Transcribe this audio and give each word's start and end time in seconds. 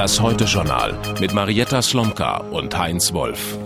Das 0.00 0.18
Heute-Journal 0.18 0.96
mit 1.20 1.34
Marietta 1.34 1.82
Slomka 1.82 2.38
und 2.38 2.78
Heinz 2.78 3.12
Wolf. 3.12 3.58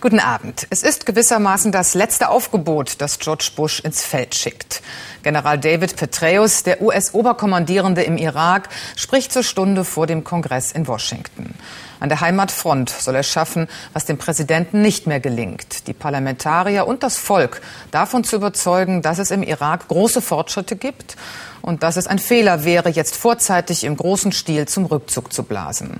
Guten 0.00 0.20
Abend. 0.20 0.68
Es 0.70 0.84
ist 0.84 1.06
gewissermaßen 1.06 1.72
das 1.72 1.94
letzte 1.94 2.28
Aufgebot, 2.28 3.00
das 3.00 3.18
George 3.18 3.50
Bush 3.56 3.80
ins 3.80 4.04
Feld 4.04 4.36
schickt. 4.36 4.80
General 5.24 5.58
David 5.58 5.96
Petraeus, 5.96 6.62
der 6.62 6.80
US-Oberkommandierende 6.80 8.04
im 8.04 8.16
Irak, 8.16 8.68
spricht 8.94 9.32
zur 9.32 9.42
Stunde 9.42 9.84
vor 9.84 10.06
dem 10.06 10.22
Kongress 10.22 10.70
in 10.70 10.86
Washington. 10.86 11.52
An 11.98 12.10
der 12.10 12.20
Heimatfront 12.20 12.90
soll 12.90 13.16
er 13.16 13.24
schaffen, 13.24 13.66
was 13.92 14.04
dem 14.04 14.18
Präsidenten 14.18 14.82
nicht 14.82 15.08
mehr 15.08 15.18
gelingt, 15.18 15.88
die 15.88 15.94
Parlamentarier 15.94 16.86
und 16.86 17.02
das 17.02 17.16
Volk 17.16 17.60
davon 17.90 18.22
zu 18.22 18.36
überzeugen, 18.36 19.02
dass 19.02 19.18
es 19.18 19.32
im 19.32 19.42
Irak 19.42 19.88
große 19.88 20.22
Fortschritte 20.22 20.76
gibt 20.76 21.16
und 21.60 21.82
dass 21.82 21.96
es 21.96 22.06
ein 22.06 22.20
Fehler 22.20 22.62
wäre, 22.62 22.88
jetzt 22.88 23.16
vorzeitig 23.16 23.82
im 23.82 23.96
großen 23.96 24.30
Stil 24.30 24.68
zum 24.68 24.84
Rückzug 24.86 25.32
zu 25.32 25.42
blasen. 25.42 25.98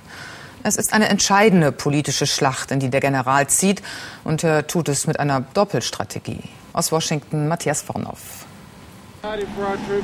Es 0.63 0.75
ist 0.75 0.93
eine 0.93 1.09
entscheidende 1.09 1.71
politische 1.71 2.27
Schlacht, 2.27 2.71
in 2.71 2.79
die 2.79 2.89
der 2.89 2.99
General 2.99 3.47
zieht, 3.47 3.81
und 4.23 4.43
er 4.43 4.67
tut 4.67 4.89
es 4.89 5.07
mit 5.07 5.19
einer 5.19 5.41
Doppelstrategie. 5.53 6.41
Aus 6.73 6.91
Washington 6.91 7.47
Matthias 7.47 7.81
Vornoff. 7.81 8.45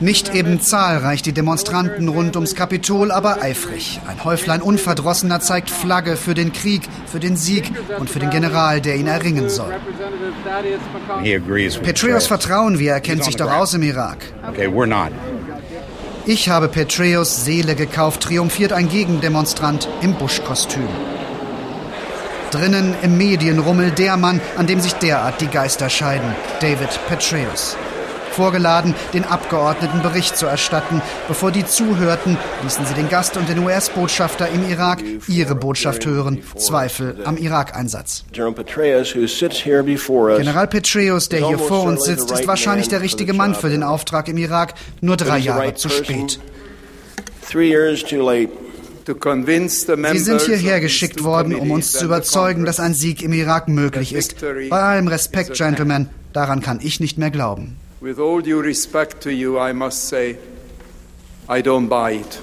Nicht 0.01 0.33
eben 0.35 0.59
zahlreich 0.59 1.21
die 1.21 1.31
Demonstranten 1.31 2.09
rund 2.09 2.35
ums 2.35 2.53
Kapitol, 2.53 3.11
aber 3.11 3.41
eifrig. 3.41 4.01
Ein 4.07 4.23
Häuflein 4.25 4.61
Unverdrossener 4.61 5.39
zeigt 5.39 5.69
Flagge 5.69 6.17
für 6.17 6.33
den 6.33 6.51
Krieg, 6.51 6.83
für 7.05 7.19
den 7.19 7.37
Sieg 7.37 7.71
und 7.97 8.09
für 8.09 8.19
den 8.19 8.29
General, 8.29 8.81
der 8.81 8.97
ihn 8.97 9.07
erringen 9.07 9.49
soll. 9.49 9.73
Petraeus 11.81 12.27
vertrauen 12.27 12.77
wir, 12.77 12.93
er 12.93 13.01
kennt 13.01 13.23
sich 13.23 13.37
doch 13.37 13.51
aus 13.51 13.73
im 13.73 13.83
Irak. 13.83 14.17
Ich 16.27 16.49
habe 16.49 16.69
Petraeus 16.69 17.45
Seele 17.45 17.75
gekauft, 17.75 18.21
triumphiert 18.21 18.73
ein 18.73 18.89
Gegendemonstrant 18.89 19.87
im 20.01 20.15
Buschkostüm. 20.15 20.87
Drinnen 22.49 22.95
im 23.03 23.17
Medienrummel 23.17 23.91
der 23.91 24.17
Mann, 24.17 24.41
an 24.57 24.65
dem 24.65 24.79
sich 24.79 24.93
derart 24.93 25.39
die 25.39 25.47
Geister 25.47 25.87
scheiden, 25.87 26.33
David 26.61 26.99
Petraeus 27.07 27.77
vorgeladen, 28.35 28.93
den 29.13 29.23
Abgeordneten 29.23 30.01
Bericht 30.01 30.37
zu 30.37 30.45
erstatten. 30.45 31.01
Bevor 31.27 31.51
die 31.51 31.65
zuhörten, 31.65 32.37
ließen 32.63 32.85
sie 32.85 32.93
den 32.93 33.09
Gast 33.09 33.37
und 33.37 33.47
den 33.47 33.59
US-Botschafter 33.59 34.49
im 34.49 34.69
Irak 34.69 35.01
ihre 35.27 35.55
Botschaft 35.55 36.05
hören. 36.05 36.43
Zweifel 36.57 37.17
am 37.23 37.37
Irak-Einsatz. 37.37 38.25
General 40.37 40.67
Petraeus, 40.67 41.29
der 41.29 41.47
hier 41.47 41.59
vor 41.59 41.83
uns 41.83 42.03
sitzt, 42.03 42.31
ist 42.31 42.47
wahrscheinlich 42.47 42.89
der 42.89 43.01
richtige 43.01 43.33
Mann 43.33 43.55
für 43.55 43.69
den 43.69 43.83
Auftrag 43.83 44.27
im 44.27 44.37
Irak, 44.37 44.73
nur 45.01 45.17
drei 45.17 45.37
Jahre 45.37 45.73
zu 45.75 45.89
spät. 45.89 46.39
Sie 47.47 47.71
sind 50.19 50.41
hierher 50.41 50.79
geschickt 50.79 51.23
worden, 51.23 51.55
um 51.55 51.71
uns 51.71 51.91
zu 51.91 52.05
überzeugen, 52.05 52.65
dass 52.65 52.79
ein 52.79 52.95
Sieg 52.95 53.21
im 53.21 53.33
Irak 53.33 53.67
möglich 53.67 54.13
ist. 54.13 54.35
Bei 54.69 54.81
allem 54.81 55.07
Respekt, 55.07 55.53
Gentlemen, 55.53 56.09
daran 56.33 56.61
kann 56.61 56.79
ich 56.81 56.99
nicht 56.99 57.17
mehr 57.17 57.29
glauben. 57.29 57.77
With 58.01 58.19
all 58.19 58.41
due 58.41 58.61
respect 58.61 59.21
to 59.23 59.29
you, 59.29 59.57
I 59.57 59.71
must 59.71 60.09
say, 60.09 60.37
I 61.47 61.61
don't 61.61 61.87
buy 61.87 62.19
it. 62.19 62.41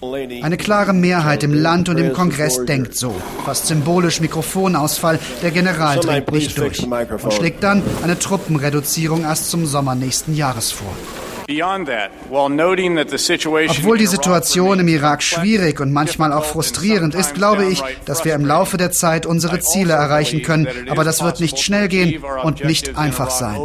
Eine 0.00 0.56
klare 0.56 0.92
Mehrheit 0.92 1.42
im 1.42 1.52
Land 1.52 1.88
und 1.88 1.98
im 1.98 2.12
Kongress 2.12 2.64
denkt 2.64 2.94
so. 2.94 3.14
Fast 3.44 3.66
symbolisch 3.66 4.20
Mikrofonausfall, 4.20 5.18
der 5.42 5.50
General 5.50 5.98
dreht 5.98 6.30
nicht 6.30 6.56
durch 6.56 6.82
und 6.84 7.32
schlägt 7.32 7.64
dann 7.64 7.82
eine 8.02 8.16
Truppenreduzierung 8.18 9.22
erst 9.22 9.50
zum 9.50 9.66
Sommer 9.66 9.96
nächsten 9.96 10.34
Jahres 10.36 10.70
vor. 10.70 10.94
Obwohl 12.30 13.98
die 13.98 14.06
Situation 14.06 14.78
im 14.78 14.88
Irak 14.88 15.22
schwierig 15.22 15.80
und 15.80 15.92
manchmal 15.92 16.32
auch 16.32 16.44
frustrierend 16.44 17.14
ist, 17.14 17.34
glaube 17.34 17.64
ich, 17.64 17.82
dass 18.04 18.24
wir 18.24 18.34
im 18.34 18.46
Laufe 18.46 18.76
der 18.76 18.92
Zeit 18.92 19.26
unsere 19.26 19.58
Ziele 19.58 19.94
erreichen 19.94 20.42
können. 20.42 20.68
Aber 20.88 21.04
das 21.04 21.24
wird 21.24 21.40
nicht 21.40 21.58
schnell 21.58 21.88
gehen 21.88 22.22
und 22.44 22.64
nicht 22.64 22.96
einfach 22.96 23.30
sein 23.30 23.58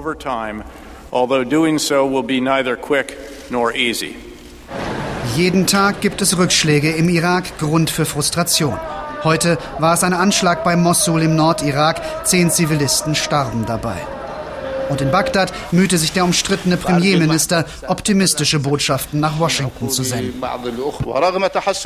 although 1.14 1.44
doing 1.44 1.80
so 1.80 2.06
will 2.06 2.24
be 2.24 2.42
neither 2.42 2.76
quick 2.76 3.18
nor 3.50 3.74
easy. 3.76 4.16
Jeden 5.36 5.66
Tag 5.68 6.02
gibt 6.02 6.22
es 6.22 6.38
Rückschläge 6.38 6.92
im 6.92 7.08
Irak, 7.10 7.58
Grund 7.58 7.90
für 7.90 8.06
Frustration. 8.06 8.78
Heute 9.24 9.58
war 9.80 9.94
es 9.94 10.04
ein 10.04 10.14
Anschlag 10.14 10.64
bei 10.64 10.76
Mossul 10.76 11.22
im 11.22 11.36
Nordirak. 11.36 12.26
Zehn 12.26 12.52
Zivilisten 12.52 13.16
starben 13.16 13.66
dabei. 13.66 13.96
Und 14.90 15.00
in 15.00 15.12
Bagdad 15.12 15.54
mühte 15.72 15.98
sich 15.98 16.12
der 16.12 16.26
umstrittene 16.26 16.76
Premierminister, 16.76 17.66
optimistische 17.88 18.60
Botschaften 18.60 19.22
nach 19.22 19.40
Washington 19.40 19.90
zu 19.90 20.04
senden. 20.04 20.40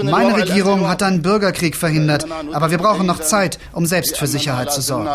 Meine 0.03 0.35
Regierung 0.35 0.87
hat 0.87 1.03
einen 1.03 1.21
Bürgerkrieg 1.21 1.75
verhindert, 1.75 2.25
aber 2.51 2.71
wir 2.71 2.79
brauchen 2.79 3.05
noch 3.05 3.19
Zeit, 3.19 3.59
um 3.71 3.85
selbst 3.85 4.17
für 4.17 4.27
Sicherheit 4.27 4.73
zu 4.73 4.81
sorgen. 4.81 5.07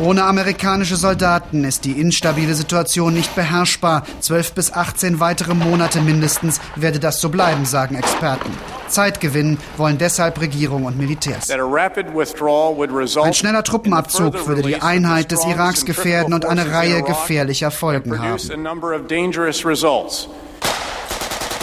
Ohne 0.00 0.24
amerikanische 0.24 0.96
Soldaten 0.96 1.62
ist 1.64 1.84
die 1.84 2.00
instabile 2.00 2.54
Situation 2.54 3.12
nicht 3.12 3.34
beherrschbar. 3.34 4.04
Zwölf 4.20 4.52
bis 4.52 4.72
18 4.72 5.20
weitere 5.20 5.52
Monate 5.52 6.00
mindestens 6.00 6.58
werde 6.74 6.98
das 6.98 7.20
so 7.20 7.28
bleiben, 7.28 7.66
sagen 7.66 7.96
Experten. 7.96 8.50
Zeit 8.88 9.20
gewinnen 9.20 9.58
wollen 9.76 9.98
deshalb 9.98 10.40
Regierung 10.40 10.86
und 10.86 10.96
Militärs. 10.96 11.50
Ein 11.50 13.34
schneller 13.34 13.62
Truppenabzug 13.62 14.46
würde 14.46 14.62
die 14.62 14.80
Einheit 14.80 15.32
des 15.32 15.44
Iraks 15.44 15.84
gefährden 15.84 16.32
und 16.32 16.46
eine 16.46 16.72
Reihe 16.72 17.02
gefährlicher 17.02 17.70
Folgen 17.70 18.18
haben. 18.18 18.38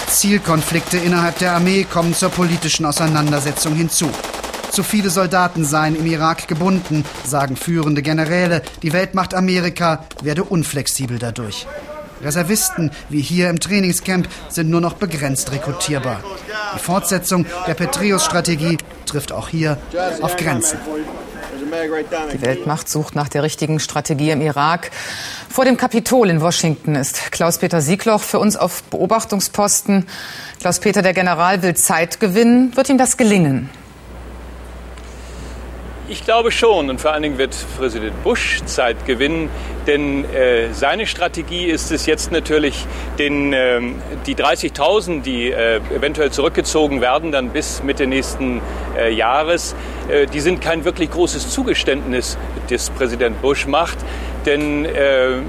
Zielkonflikte 0.10 0.98
innerhalb 0.98 1.40
der 1.40 1.54
Armee 1.54 1.84
kommen 1.84 2.14
zur 2.14 2.30
politischen 2.30 2.86
Auseinandersetzung 2.86 3.74
hinzu. 3.74 4.10
Zu 4.78 4.84
viele 4.84 5.10
Soldaten 5.10 5.66
seien 5.66 5.96
im 5.96 6.06
Irak 6.06 6.48
gebunden, 6.48 7.04
sagen 7.26 7.56
führende 7.56 8.04
Generäle. 8.04 8.62
Die 8.84 8.94
Weltmacht 8.94 9.34
Amerika 9.34 10.06
werde 10.22 10.44
unflexibel 10.44 11.18
dadurch. 11.18 11.66
Reservisten, 12.22 12.92
wie 13.10 13.22
hier 13.22 13.50
im 13.50 13.60
Trainingscamp, 13.60 14.30
sind 14.50 14.70
nur 14.70 14.80
noch 14.80 14.94
begrenzt 14.94 15.52
rekrutierbar. 15.52 16.20
Die 16.76 16.80
Fortsetzung 16.80 17.48
der 17.66 17.74
Petraeus-Strategie 17.74 18.78
trifft 19.08 19.32
auch 19.32 19.50
hier 19.50 19.80
auf 20.22 20.36
Grenzen. 20.36 20.78
Die 22.32 22.42
Weltmacht 22.44 22.88
sucht 22.88 23.16
nach 23.16 23.30
der 23.30 23.42
richtigen 23.42 23.80
Strategie 23.80 24.30
im 24.30 24.42
Irak. 24.42 24.92
Vor 25.50 25.66
dem 25.66 25.78
Kapitol 25.78 26.30
in 26.30 26.40
Washington 26.40 26.94
ist 26.94 27.32
Klaus-Peter 27.32 27.82
Siegloch 27.82 28.22
für 28.22 28.38
uns 28.38 28.56
auf 28.56 28.84
Beobachtungsposten. 28.84 30.06
Klaus-Peter, 30.60 31.02
der 31.02 31.16
General 31.16 31.64
will 31.64 31.74
Zeit 31.74 32.20
gewinnen. 32.20 32.78
Wird 32.78 32.90
ihm 32.90 33.00
das 33.00 33.18
gelingen? 33.18 33.72
Ich 36.10 36.24
glaube 36.24 36.52
schon 36.52 36.90
und 36.90 37.02
vor 37.02 37.12
allen 37.12 37.24
Dingen 37.24 37.38
wird 37.38 37.54
Präsident 37.78 38.24
Bush 38.24 38.62
Zeit 38.64 39.06
gewinnen, 39.06 39.50
denn 39.88 40.24
äh, 40.24 40.72
seine 40.72 41.06
Strategie 41.06 41.66
ist 41.66 41.92
es 41.92 42.06
jetzt 42.06 42.32
natürlich, 42.32 42.86
den, 43.20 43.52
äh, 43.52 43.82
die 44.26 44.36
30.000, 44.36 45.24
die 45.24 45.52
äh, 45.52 45.82
eventuell 45.94 46.32
zurückgezogen 46.32 47.02
werden, 47.02 47.34
dann 47.34 47.50
bis 47.50 47.84
Mitte 47.84 48.08
nächsten 48.08 48.62
äh, 48.98 49.12
Jahres, 49.14 49.76
äh, 50.08 50.28
die 50.28 50.40
sind 50.40 50.62
kein 50.62 50.86
wirklich 50.86 51.12
großes 51.12 51.50
Zugeständnis, 51.50 52.38
das 52.70 52.90
Präsident 52.90 53.42
Bush 53.42 53.68
macht, 53.68 53.98
denn 54.46 54.86
äh, 54.86 55.40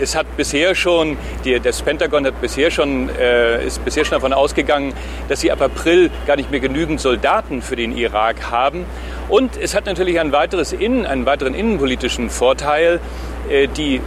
es 0.00 0.16
hat 0.16 0.36
bisher 0.36 0.74
schon, 0.74 1.16
die, 1.44 1.58
das 1.60 1.82
Pentagon 1.82 2.26
hat 2.26 2.40
bisher 2.40 2.70
schon, 2.70 3.08
äh, 3.08 3.64
ist 3.64 3.84
bisher 3.84 4.04
schon 4.04 4.16
davon 4.16 4.32
ausgegangen, 4.32 4.92
dass 5.28 5.40
sie 5.40 5.50
ab 5.50 5.60
April 5.60 6.10
gar 6.26 6.36
nicht 6.36 6.50
mehr 6.50 6.60
genügend 6.60 7.00
Soldaten 7.00 7.62
für 7.62 7.76
den 7.76 7.96
Irak 7.96 8.50
haben. 8.50 8.84
Und 9.28 9.56
es 9.56 9.74
hat 9.74 9.86
natürlich 9.86 10.20
ein 10.20 10.32
weiteres 10.32 10.72
Innen, 10.72 11.06
einen 11.06 11.26
weiteren 11.26 11.54
innenpolitischen 11.54 12.30
Vorteil. 12.30 13.00
Äh, 13.48 13.68
die 13.68 14.00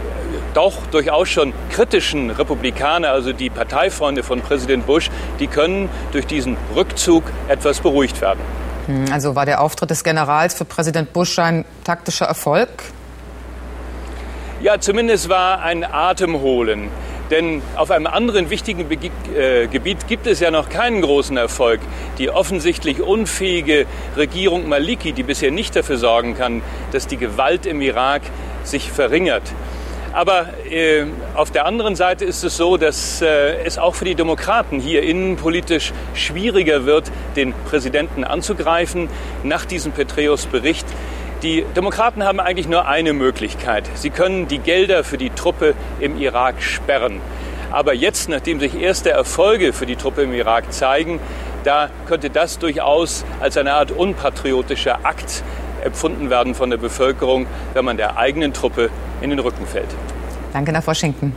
doch 0.54 0.86
durchaus 0.90 1.28
schon 1.28 1.52
kritischen 1.70 2.30
Republikaner, 2.30 3.10
also 3.10 3.32
die 3.32 3.50
Parteifreunde 3.50 4.22
von 4.22 4.40
Präsident 4.40 4.86
Bush, 4.86 5.10
die 5.38 5.46
können 5.46 5.88
durch 6.12 6.26
diesen 6.26 6.56
Rückzug 6.74 7.24
etwas 7.48 7.80
beruhigt 7.80 8.20
werden. 8.20 8.40
Hm, 8.86 9.06
also 9.12 9.36
war 9.36 9.46
der 9.46 9.60
Auftritt 9.60 9.90
des 9.90 10.02
Generals 10.02 10.54
für 10.54 10.64
Präsident 10.64 11.12
Bush 11.12 11.38
ein 11.38 11.64
taktischer 11.84 12.26
Erfolg? 12.26 12.68
Ja, 14.60 14.80
zumindest 14.80 15.28
war 15.28 15.62
ein 15.62 15.84
Atemholen. 15.84 16.88
Denn 17.30 17.62
auf 17.76 17.90
einem 17.90 18.06
anderen 18.06 18.50
wichtigen 18.50 18.88
Be 18.88 18.96
äh, 19.36 19.66
Gebiet 19.66 20.08
gibt 20.08 20.26
es 20.26 20.40
ja 20.40 20.50
noch 20.50 20.68
keinen 20.68 21.02
großen 21.02 21.36
Erfolg. 21.36 21.80
Die 22.18 22.30
offensichtlich 22.30 23.00
unfähige 23.00 23.86
Regierung 24.16 24.68
Maliki, 24.68 25.12
die 25.12 25.22
bisher 25.22 25.50
nicht 25.50 25.76
dafür 25.76 25.98
sorgen 25.98 26.36
kann, 26.36 26.62
dass 26.92 27.06
die 27.06 27.18
Gewalt 27.18 27.66
im 27.66 27.82
Irak 27.82 28.22
sich 28.64 28.90
verringert. 28.90 29.42
Aber 30.12 30.46
äh, 30.70 31.04
auf 31.34 31.50
der 31.50 31.66
anderen 31.66 31.94
Seite 31.94 32.24
ist 32.24 32.42
es 32.42 32.56
so, 32.56 32.78
dass 32.78 33.20
äh, 33.20 33.62
es 33.62 33.76
auch 33.76 33.94
für 33.94 34.06
die 34.06 34.14
Demokraten 34.14 34.80
hier 34.80 35.02
innenpolitisch 35.02 35.92
schwieriger 36.14 36.86
wird, 36.86 37.12
den 37.36 37.52
Präsidenten 37.68 38.24
anzugreifen. 38.24 39.08
Nach 39.44 39.66
diesem 39.66 39.92
Petraeus-Bericht 39.92 40.86
die 41.42 41.64
Demokraten 41.76 42.24
haben 42.24 42.40
eigentlich 42.40 42.68
nur 42.68 42.88
eine 42.88 43.12
Möglichkeit. 43.12 43.88
Sie 43.94 44.10
können 44.10 44.48
die 44.48 44.58
Gelder 44.58 45.04
für 45.04 45.18
die 45.18 45.30
Truppe 45.30 45.74
im 46.00 46.20
Irak 46.20 46.62
sperren. 46.62 47.20
Aber 47.70 47.94
jetzt, 47.94 48.28
nachdem 48.28 48.60
sich 48.60 48.80
erste 48.80 49.10
Erfolge 49.10 49.72
für 49.72 49.86
die 49.86 49.96
Truppe 49.96 50.22
im 50.22 50.32
Irak 50.32 50.72
zeigen, 50.72 51.20
da 51.64 51.90
könnte 52.06 52.30
das 52.30 52.58
durchaus 52.58 53.24
als 53.40 53.56
eine 53.56 53.74
Art 53.74 53.90
unpatriotischer 53.90 55.00
Akt 55.04 55.42
empfunden 55.84 56.30
werden 56.30 56.54
von 56.54 56.70
der 56.70 56.78
Bevölkerung, 56.78 57.46
wenn 57.74 57.84
man 57.84 57.96
der 57.96 58.16
eigenen 58.16 58.52
Truppe 58.52 58.90
in 59.20 59.30
den 59.30 59.38
Rücken 59.38 59.66
fällt. 59.66 59.88
Danke 60.52 60.72
nach 60.72 60.86
Washington. 60.86 61.34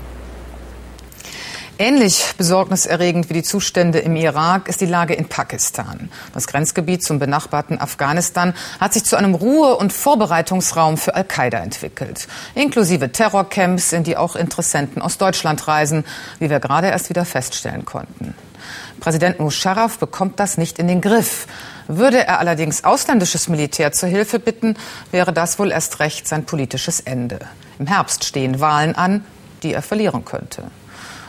Ähnlich 1.81 2.35
besorgniserregend 2.37 3.31
wie 3.31 3.33
die 3.33 3.41
Zustände 3.41 3.97
im 3.97 4.15
Irak 4.15 4.67
ist 4.67 4.81
die 4.81 4.85
Lage 4.85 5.15
in 5.15 5.27
Pakistan. 5.27 6.11
Das 6.31 6.45
Grenzgebiet 6.45 7.03
zum 7.03 7.17
benachbarten 7.17 7.81
Afghanistan 7.81 8.53
hat 8.79 8.93
sich 8.93 9.03
zu 9.03 9.15
einem 9.15 9.33
Ruhe- 9.33 9.77
und 9.77 9.91
Vorbereitungsraum 9.91 10.97
für 10.97 11.15
Al-Qaida 11.15 11.57
entwickelt. 11.57 12.27
Inklusive 12.53 13.11
Terrorcamps, 13.11 13.93
in 13.93 14.03
die 14.03 14.15
auch 14.15 14.35
Interessenten 14.35 15.01
aus 15.01 15.17
Deutschland 15.17 15.67
reisen, 15.67 16.05
wie 16.37 16.51
wir 16.51 16.59
gerade 16.59 16.85
erst 16.85 17.09
wieder 17.09 17.25
feststellen 17.25 17.83
konnten. 17.83 18.35
Präsident 18.99 19.39
Musharraf 19.39 19.97
bekommt 19.97 20.39
das 20.39 20.59
nicht 20.59 20.77
in 20.77 20.87
den 20.87 21.01
Griff. 21.01 21.47
Würde 21.87 22.27
er 22.27 22.37
allerdings 22.37 22.83
ausländisches 22.83 23.47
Militär 23.47 23.91
zur 23.91 24.07
Hilfe 24.07 24.37
bitten, 24.37 24.77
wäre 25.09 25.33
das 25.33 25.57
wohl 25.57 25.71
erst 25.71 25.99
recht 25.99 26.27
sein 26.27 26.45
politisches 26.45 26.99
Ende. 26.99 27.39
Im 27.79 27.87
Herbst 27.87 28.23
stehen 28.23 28.59
Wahlen 28.59 28.93
an, 28.93 29.25
die 29.63 29.73
er 29.73 29.81
verlieren 29.81 30.25
könnte. 30.25 30.65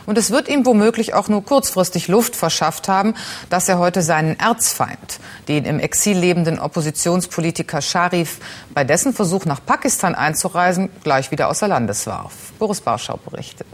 Und 0.07 0.19
es 0.19 0.31
wird 0.31 0.49
ihm 0.49 0.67
womöglich 0.67 1.15
auch 1.15 1.29
nur 1.29 1.45
kurzfristig 1.45 2.09
Luft 2.09 2.37
verschafft 2.37 2.89
haben, 2.89 3.15
dass 3.51 3.69
er 3.69 3.79
heute 3.79 4.03
seinen 4.03 4.39
Erzfeind, 4.39 5.21
den 5.49 5.65
im 5.65 5.79
Exil 5.79 6.17
lebenden 6.17 6.59
Oppositionspolitiker 6.59 7.81
Sharif, 7.81 8.39
bei 8.75 8.85
dessen 8.85 9.13
Versuch 9.13 9.45
nach 9.45 9.65
Pakistan 9.65 10.15
einzureisen, 10.15 10.91
gleich 11.03 11.31
wieder 11.31 11.49
außer 11.49 11.69
Landes 11.69 12.07
warf. 12.07 12.33
Boris 12.59 12.81
Barschau 12.81 13.19
berichtet. 13.19 13.67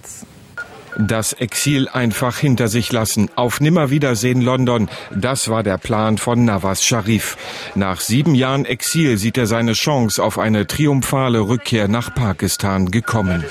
Das 0.99 1.33
Exil 1.33 1.89
einfach 1.89 2.39
hinter 2.39 2.67
sich 2.67 2.91
lassen. 2.91 3.31
Auf 3.37 3.61
Nimmerwiedersehen 3.61 4.41
London. 4.41 4.91
Das 5.15 5.49
war 5.49 5.63
der 5.63 5.79
Plan 5.79 6.19
von 6.19 6.45
Nawaz 6.45 6.83
Sharif. 6.83 7.37
Nach 7.77 8.01
sieben 8.01 8.35
Jahren 8.35 8.65
Exil 8.65 9.17
sieht 9.17 9.39
er 9.39 9.47
seine 9.47 9.75
Chance 9.75 10.23
auf 10.23 10.41
eine 10.41 10.67
triumphale 10.67 11.41
Rückkehr 11.41 11.87
nach 11.87 12.13
Pakistan 12.15 12.91
gekommen. 12.91 13.45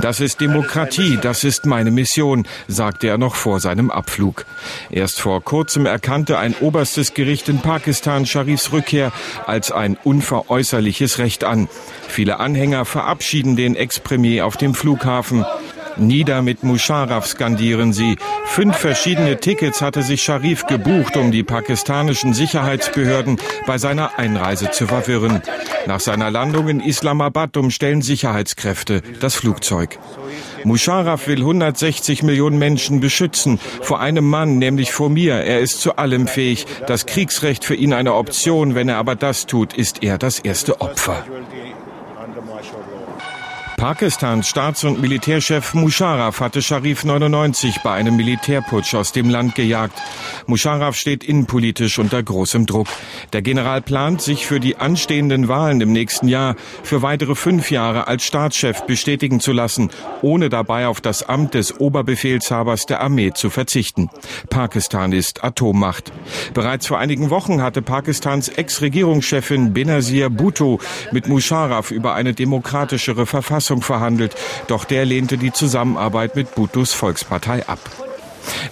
Das 0.00 0.20
ist 0.20 0.40
Demokratie, 0.40 1.18
das 1.20 1.44
ist 1.44 1.66
meine 1.66 1.90
Mission, 1.90 2.46
sagte 2.68 3.08
er 3.08 3.18
noch 3.18 3.34
vor 3.34 3.60
seinem 3.60 3.90
Abflug. 3.90 4.46
Erst 4.90 5.20
vor 5.20 5.42
kurzem 5.42 5.86
erkannte 5.86 6.38
ein 6.38 6.54
oberstes 6.60 7.14
Gericht 7.14 7.48
in 7.48 7.60
Pakistan 7.60 8.26
Sharifs 8.26 8.72
Rückkehr 8.72 9.12
als 9.46 9.72
ein 9.72 9.96
unveräußerliches 10.02 11.18
Recht 11.18 11.44
an. 11.44 11.68
Viele 12.08 12.40
Anhänger 12.40 12.84
verabschieden 12.84 13.56
den 13.56 13.74
Ex-Premier 13.74 14.46
auf 14.46 14.56
dem 14.56 14.74
Flughafen. 14.74 15.44
Nieder 15.96 16.42
mit 16.42 16.62
Musharraf 16.62 17.26
skandieren 17.26 17.92
sie. 17.92 18.16
Fünf 18.46 18.76
verschiedene 18.76 19.38
Tickets 19.38 19.80
hatte 19.80 20.02
sich 20.02 20.22
Sharif 20.22 20.66
gebucht, 20.66 21.16
um 21.16 21.32
die 21.32 21.42
pakistanischen 21.42 22.34
Sicherheitsbehörden 22.34 23.38
bei 23.66 23.78
seiner 23.78 24.18
Einreise 24.18 24.70
zu 24.70 24.86
verwirren. 24.86 25.42
Nach 25.86 26.00
seiner 26.00 26.30
Landung 26.30 26.68
in 26.68 26.80
Islamabad 26.80 27.56
umstellen 27.56 28.02
Sicherheitskräfte 28.02 29.02
das 29.20 29.34
Flugzeug. 29.34 29.98
Musharraf 30.64 31.26
will 31.26 31.38
160 31.38 32.22
Millionen 32.22 32.58
Menschen 32.58 33.00
beschützen. 33.00 33.58
Vor 33.80 34.00
einem 34.00 34.28
Mann, 34.28 34.58
nämlich 34.58 34.92
vor 34.92 35.10
mir. 35.10 35.34
Er 35.34 35.60
ist 35.60 35.80
zu 35.80 35.96
allem 35.96 36.26
fähig. 36.28 36.66
Das 36.86 37.06
Kriegsrecht 37.06 37.64
für 37.64 37.74
ihn 37.74 37.92
eine 37.92 38.14
Option. 38.14 38.74
Wenn 38.74 38.88
er 38.88 38.98
aber 38.98 39.16
das 39.16 39.46
tut, 39.46 39.74
ist 39.74 40.02
er 40.02 40.18
das 40.18 40.38
erste 40.38 40.80
Opfer. 40.80 41.24
Pakistans 43.82 44.48
Staats- 44.48 44.84
und 44.84 45.00
Militärchef 45.00 45.74
Musharraf 45.74 46.38
hatte 46.38 46.62
Sharif 46.62 47.02
99 47.02 47.80
bei 47.82 47.90
einem 47.90 48.14
Militärputsch 48.14 48.94
aus 48.94 49.10
dem 49.10 49.28
Land 49.28 49.56
gejagt. 49.56 50.00
Musharraf 50.46 50.94
steht 50.94 51.24
innenpolitisch 51.24 51.98
unter 51.98 52.22
großem 52.22 52.66
Druck. 52.66 52.86
Der 53.32 53.42
General 53.42 53.82
plant, 53.82 54.22
sich 54.22 54.46
für 54.46 54.60
die 54.60 54.76
anstehenden 54.76 55.48
Wahlen 55.48 55.80
im 55.80 55.90
nächsten 55.90 56.28
Jahr 56.28 56.54
für 56.84 57.02
weitere 57.02 57.34
fünf 57.34 57.72
Jahre 57.72 58.06
als 58.06 58.22
Staatschef 58.22 58.82
bestätigen 58.82 59.40
zu 59.40 59.50
lassen, 59.50 59.90
ohne 60.20 60.48
dabei 60.48 60.86
auf 60.86 61.00
das 61.00 61.28
Amt 61.28 61.54
des 61.54 61.80
Oberbefehlshabers 61.80 62.86
der 62.86 63.00
Armee 63.00 63.32
zu 63.32 63.50
verzichten. 63.50 64.10
Pakistan 64.48 65.10
ist 65.10 65.42
Atommacht. 65.42 66.12
Bereits 66.54 66.86
vor 66.86 67.00
einigen 67.00 67.30
Wochen 67.30 67.60
hatte 67.60 67.82
Pakistans 67.82 68.48
Ex-Regierungschefin 68.48 69.72
Benazir 69.72 70.30
Bhutto 70.30 70.78
mit 71.10 71.26
Musharraf 71.26 71.90
über 71.90 72.14
eine 72.14 72.32
demokratischere 72.32 73.26
Verfassung 73.26 73.71
Verfassung 73.72 73.82
verhandelt, 73.82 74.34
doch 74.66 74.84
der 74.84 75.04
lehnte 75.04 75.38
die 75.38 75.52
Zusammenarbeit 75.52 76.36
mit 76.36 76.54
Bhuttos 76.54 76.92
Volkspartei 76.92 77.66
ab. 77.66 78.11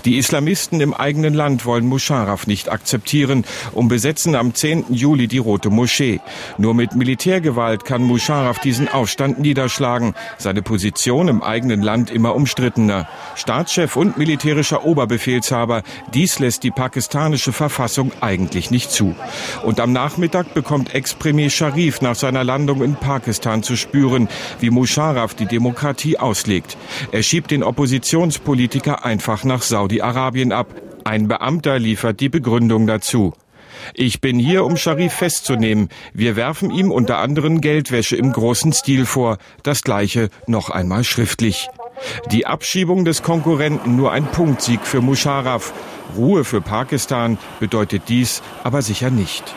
Die 0.04 0.16
Islamisten 0.16 0.80
im 0.80 0.94
eigenen 0.94 1.34
Land 1.34 1.66
wollen 1.66 1.86
Musharraf 1.86 2.46
nicht 2.46 2.70
akzeptieren 2.70 3.44
und 3.72 3.88
besetzen 3.88 4.34
am 4.34 4.54
10. 4.54 4.86
Juli 4.90 5.28
die 5.28 5.38
Rote 5.38 5.70
Moschee. 5.70 6.20
Nur 6.58 6.74
mit 6.74 6.94
Militärgewalt 6.94 7.84
kann 7.84 8.02
Musharraf 8.02 8.58
diesen 8.58 8.88
Aufstand 8.88 9.38
niederschlagen. 9.38 10.14
Seine 10.38 10.62
Position 10.62 11.28
im 11.28 11.42
eigenen 11.42 11.82
Land 11.82 12.10
immer 12.10 12.34
umstrittener. 12.34 13.08
Staatschef 13.34 13.96
und 13.96 14.18
militärischer 14.18 14.84
Oberbefehlshaber, 14.84 15.82
dies 16.14 16.38
lässt 16.38 16.62
die 16.62 16.70
pakistanische 16.70 17.52
Verfassung 17.52 18.12
eigentlich 18.20 18.70
nicht 18.70 18.90
zu. 18.90 19.14
Und 19.64 19.80
am 19.80 19.92
Nachmittag 19.92 20.54
bekommt 20.54 20.94
Ex-Premier 20.94 21.50
Sharif 21.50 22.00
nach 22.00 22.14
seiner 22.14 22.44
Landung 22.44 22.82
in 22.82 22.96
Pakistan 22.96 23.62
zu 23.62 23.76
spüren, 23.76 24.28
wie 24.60 24.70
Musharraf 24.70 25.34
die 25.34 25.46
Demokratie 25.46 26.18
auslegt. 26.18 26.76
Er 27.12 27.22
schiebt 27.22 27.50
den 27.50 27.62
Oppositionspolitiker 27.62 29.04
einfach 29.04 29.44
nach 29.44 29.59
Saudi-Arabien 29.62 30.52
ab. 30.52 30.68
Ein 31.04 31.28
Beamter 31.28 31.78
liefert 31.78 32.20
die 32.20 32.28
Begründung 32.28 32.86
dazu. 32.86 33.32
Ich 33.94 34.20
bin 34.20 34.38
hier, 34.38 34.64
um 34.64 34.76
Sharif 34.76 35.14
festzunehmen. 35.14 35.88
Wir 36.12 36.36
werfen 36.36 36.70
ihm 36.70 36.90
unter 36.90 37.18
anderem 37.18 37.60
Geldwäsche 37.60 38.16
im 38.16 38.32
großen 38.32 38.72
Stil 38.72 39.06
vor. 39.06 39.38
Das 39.62 39.82
gleiche 39.82 40.28
noch 40.46 40.70
einmal 40.70 41.04
schriftlich. 41.04 41.68
Die 42.30 42.46
Abschiebung 42.46 43.04
des 43.04 43.22
Konkurrenten 43.22 43.96
nur 43.96 44.12
ein 44.12 44.26
Punktsieg 44.26 44.80
für 44.82 45.00
Musharraf. 45.00 45.72
Ruhe 46.16 46.44
für 46.44 46.60
Pakistan 46.60 47.38
bedeutet 47.60 48.02
dies 48.08 48.42
aber 48.64 48.82
sicher 48.82 49.10
nicht. 49.10 49.54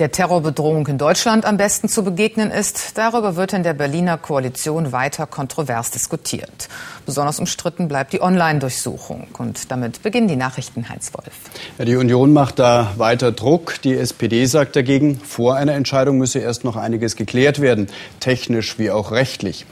Der 0.00 0.10
Terrorbedrohung 0.10 0.88
in 0.88 0.98
Deutschland 0.98 1.44
am 1.44 1.56
besten 1.56 1.88
zu 1.88 2.02
begegnen 2.02 2.50
ist, 2.50 2.98
darüber 2.98 3.36
wird 3.36 3.52
in 3.52 3.62
der 3.62 3.74
Berliner 3.74 4.18
Koalition 4.18 4.90
weiter 4.90 5.28
kontrovers 5.28 5.92
diskutiert. 5.92 6.68
Besonders 7.06 7.38
umstritten 7.38 7.86
bleibt 7.86 8.12
die 8.12 8.20
Online-Durchsuchung. 8.20 9.28
Und 9.38 9.70
damit 9.70 10.02
beginnen 10.02 10.26
die 10.26 10.34
Nachrichten 10.34 10.88
Heinz 10.88 11.12
Wolf. 11.14 11.32
Ja, 11.78 11.84
die 11.84 11.94
Union 11.94 12.32
macht 12.32 12.58
da 12.58 12.90
weiter 12.96 13.30
Druck. 13.30 13.80
Die 13.82 13.94
SPD 13.94 14.46
sagt 14.46 14.74
dagegen, 14.74 15.20
vor 15.20 15.54
einer 15.54 15.74
Entscheidung 15.74 16.18
müsse 16.18 16.40
erst 16.40 16.64
noch 16.64 16.74
einiges 16.74 17.14
geklärt 17.14 17.60
werden, 17.60 17.86
technisch 18.18 18.80
wie 18.80 18.90
auch 18.90 19.12
rechtlich. 19.12 19.64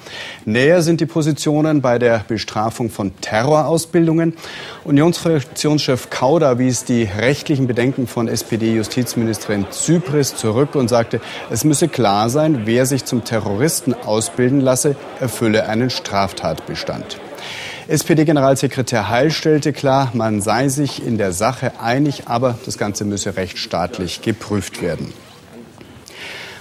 Näher 0.44 0.82
sind 0.82 1.00
die 1.00 1.06
Positionen 1.06 1.80
bei 1.80 1.98
der 1.98 2.24
Bestrafung 2.28 2.90
von 2.90 3.12
Terrorausbildungen. 3.22 4.34
Unionsfraktionschef 4.84 6.10
Kauder 6.10 6.60
wies 6.60 6.84
die 6.84 7.02
rechtlichen 7.02 7.66
Bedenken 7.66 8.06
von 8.06 8.28
SPD-Justizministerin 8.28 9.66
Zypris 10.12 10.36
zurück 10.36 10.74
und 10.74 10.88
sagte, 10.88 11.20
es 11.50 11.64
müsse 11.64 11.88
klar 11.88 12.28
sein, 12.28 12.66
wer 12.66 12.84
sich 12.84 13.06
zum 13.06 13.24
Terroristen 13.24 13.94
ausbilden 13.94 14.60
lasse, 14.60 14.94
erfülle 15.20 15.66
einen 15.66 15.88
Straftatbestand. 15.88 17.18
SPD-Generalsekretär 17.88 19.08
Heil 19.08 19.30
stellte 19.30 19.72
klar, 19.72 20.10
man 20.12 20.42
sei 20.42 20.68
sich 20.68 21.04
in 21.04 21.16
der 21.16 21.32
Sache 21.32 21.72
einig, 21.80 22.24
aber 22.26 22.58
das 22.66 22.76
Ganze 22.76 23.06
müsse 23.06 23.36
rechtsstaatlich 23.36 24.20
geprüft 24.20 24.82
werden. 24.82 25.14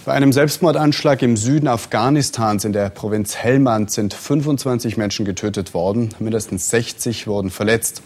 Bei 0.04 0.14
einem 0.14 0.34
Selbstmordanschlag 0.34 1.22
im 1.22 1.38
Süden 1.38 1.68
Afghanistans 1.68 2.66
in 2.66 2.74
der 2.74 2.90
Provinz 2.90 3.36
Helmand 3.36 3.92
sind 3.92 4.16
25 4.16 4.98
Menschen 4.98 5.26
getötet 5.26 5.76
worden, 5.76 6.10
mindestens 6.18 6.72
60 6.72 7.28
wurden 7.28 7.52
verletzt. 7.52 8.02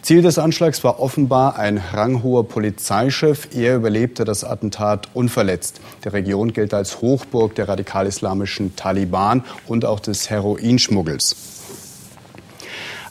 Ziel 0.00 0.22
des 0.22 0.38
Anschlags 0.38 0.82
war 0.84 1.00
offenbar 1.00 1.58
ein 1.58 1.76
ranghoher 1.76 2.48
Polizeichef. 2.48 3.48
Er 3.54 3.76
überlebte 3.76 4.24
das 4.24 4.42
Attentat 4.42 5.08
unverletzt. 5.12 5.82
Die 6.04 6.08
Region 6.08 6.54
gilt 6.54 6.72
als 6.72 7.02
Hochburg 7.02 7.54
der 7.56 7.68
radikal-islamischen 7.68 8.74
Taliban 8.74 9.44
und 9.66 9.84
auch 9.84 10.00
des 10.00 10.30
Heroinschmuggels. 10.30 11.63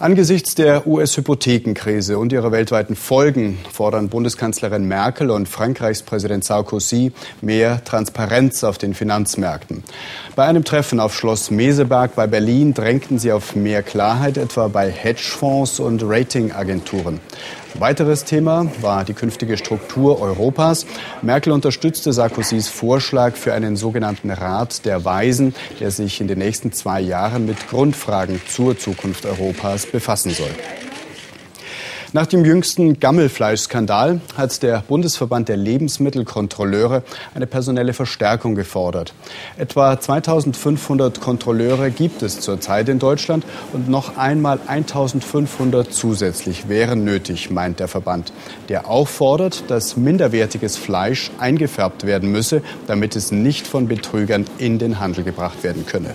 Angesichts 0.04 0.54
der 0.54 0.86
US-Hypothekenkrise 0.86 2.18
und 2.18 2.34
ihrer 2.34 2.52
weltweiten 2.52 2.98
Folgen 2.98 3.58
fordern 3.72 4.10
Bundeskanzlerin 4.10 4.86
Merkel 4.86 5.32
und 5.32 5.48
Frankreichs 5.48 6.04
Präsident 6.04 6.44
Sarkozy 6.44 7.14
mehr 7.40 7.82
Transparenz 7.86 8.66
auf 8.66 8.78
den 8.78 8.96
Finanzmärkten. 8.96 9.82
Bei 10.36 10.44
einem 10.44 10.66
Treffen 10.66 11.00
auf 11.00 11.16
Schloss 11.16 11.52
Meseberg 11.52 12.16
bei 12.16 12.28
Berlin 12.28 12.74
drängten 12.74 13.18
sie 13.18 13.32
auf 13.32 13.56
mehr 13.56 13.82
Klarheit, 13.82 14.36
etwa 14.36 14.68
bei 14.68 14.92
Hedgefonds 14.92 15.80
und 15.80 16.04
Ratingagenturen. 16.04 17.22
Weiteres 17.80 18.24
Thema 18.24 18.68
war 18.82 19.04
die 19.04 19.16
künftige 19.16 19.58
Struktur 19.58 20.22
Europas. 20.22 20.86
Merkel 21.24 21.52
unterstützte 21.52 22.14
Sarkozys 22.14 22.68
Vorschlag 22.68 23.36
für 23.36 23.54
einen 23.54 23.76
sogenannten 23.76 24.30
Rat 24.30 24.86
der 24.86 25.04
Weisen, 25.06 25.56
der 25.80 25.90
sich 25.90 26.22
in 26.22 26.28
den 26.28 26.38
nächsten 26.38 26.72
zwei 26.72 27.02
Jahren 27.02 27.48
mit 27.48 27.68
Grundfragen 27.70 28.40
zur 28.48 28.78
Zukunft 28.78 29.26
Europas 29.26 29.88
befassen 29.88 30.32
soll. 30.32 30.52
Nach 32.16 32.28
dem 32.28 32.46
jüngsten 32.46 33.00
Gammelfleischskandal 33.00 34.22
hat 34.38 34.62
der 34.62 34.84
Bundesverband 34.88 35.50
der 35.50 35.58
Lebensmittelkontrolleure 35.58 37.02
eine 37.34 37.48
personelle 37.48 37.94
Verstärkung 37.94 38.54
gefordert. 38.54 39.16
Etwa 39.58 40.00
2500 40.00 41.20
Kontrolleure 41.20 41.90
gibt 41.90 42.22
es 42.22 42.40
zurzeit 42.40 42.88
in 42.90 43.00
Deutschland 43.00 43.48
und 43.74 43.90
noch 43.90 44.16
einmal 44.16 44.60
1500 44.68 45.92
zusätzlich 45.92 46.70
wären 46.70 47.04
nötig, 47.04 47.50
meint 47.50 47.80
der 47.80 47.88
Verband, 47.88 48.32
der 48.70 48.88
auch 48.88 49.08
fordert, 49.08 49.64
dass 49.70 49.98
minderwertiges 49.98 50.78
Fleisch 50.78 51.32
eingefärbt 51.40 52.06
werden 52.06 52.32
müsse, 52.32 52.62
damit 52.86 53.16
es 53.16 53.32
nicht 53.32 53.66
von 53.66 53.88
Betrügern 53.88 54.46
in 54.60 54.78
den 54.78 55.00
Handel 55.00 55.24
gebracht 55.24 55.64
werden 55.64 55.88
könne. 55.88 56.14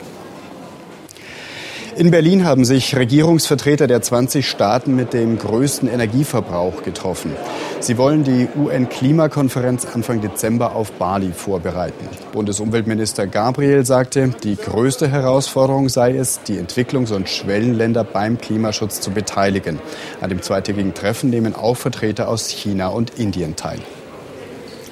In 1.99 2.13
Berlin 2.13 2.45
haben 2.45 2.65
sich 2.65 2.95
Regierungsvertreter 2.95 3.89
der 3.89 4.01
20 4.01 4.49
Staaten 4.49 4.95
mit 4.95 5.13
dem 5.13 5.37
größten 5.37 5.89
Energieverbrauch 5.89 6.85
getroffen. 6.85 7.33
Sie 7.81 7.99
wollen 7.99 8.23
die 8.23 8.47
UN-Klimakonferenz 8.57 9.85
Anfang 9.85 10.21
Dezember 10.21 10.77
auf 10.77 10.93
Bali 10.93 11.33
vorbereiten. 11.33 12.09
Bundesumweltminister 12.31 13.27
Gabriel 13.27 13.85
sagte, 13.85 14.31
die 14.45 14.55
größte 14.55 15.09
Herausforderung 15.09 15.89
sei 15.89 16.17
es, 16.17 16.41
die 16.45 16.61
Entwicklungs- 16.61 17.13
und 17.13 17.29
Schwellenländer 17.29 18.05
beim 18.05 18.39
Klimaschutz 18.39 19.01
zu 19.01 19.11
beteiligen. 19.11 19.81
An 20.21 20.31
dem 20.31 20.41
zweitägigen 20.41 20.95
Treffen 20.95 21.31
nehmen 21.31 21.57
auch 21.57 21.77
Vertreter 21.77 22.29
aus 22.29 22.49
China 22.49 22.91
und 22.91 23.19
Indien 23.19 23.57
teil. 23.57 23.81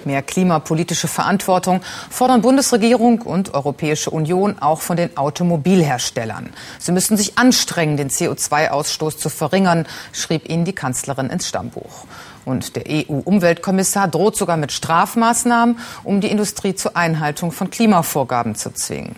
Mehr 0.07 0.23
klimapolitische 0.23 1.09
Verantwortung 1.09 1.81
fordern 2.11 2.41
Bundesregierung 2.41 3.23
und 3.23 3.55
Europäische 3.55 4.11
Union 4.11 4.57
auch 4.61 4.81
von 4.81 4.97
den 4.97 5.17
Automobilherstellern. 5.17 6.51
Sie 6.79 6.93
müssen 6.93 7.17
sich 7.17 7.37
anstrengen, 7.39 7.97
den 7.97 8.09
CO2-Ausstoß 8.09 9.19
zu 9.19 9.29
verringern, 9.29 9.85
schrieb 10.13 10.49
ihnen 10.49 10.65
die 10.65 10.75
Kanzlerin 10.75 11.29
ins 11.29 11.49
Stammbuch. 11.49 12.07
Und 12.45 12.77
der 12.77 12.85
EU-Umweltkommissar 12.89 14.07
droht 14.07 14.37
sogar 14.37 14.57
mit 14.57 14.71
Strafmaßnahmen, 14.71 15.81
um 16.05 16.21
die 16.21 16.31
Industrie 16.31 16.77
zur 16.77 16.97
Einhaltung 16.97 17.51
von 17.51 17.71
Klimavorgaben 17.71 18.55
zu 18.55 18.73
zwingen. 18.73 19.17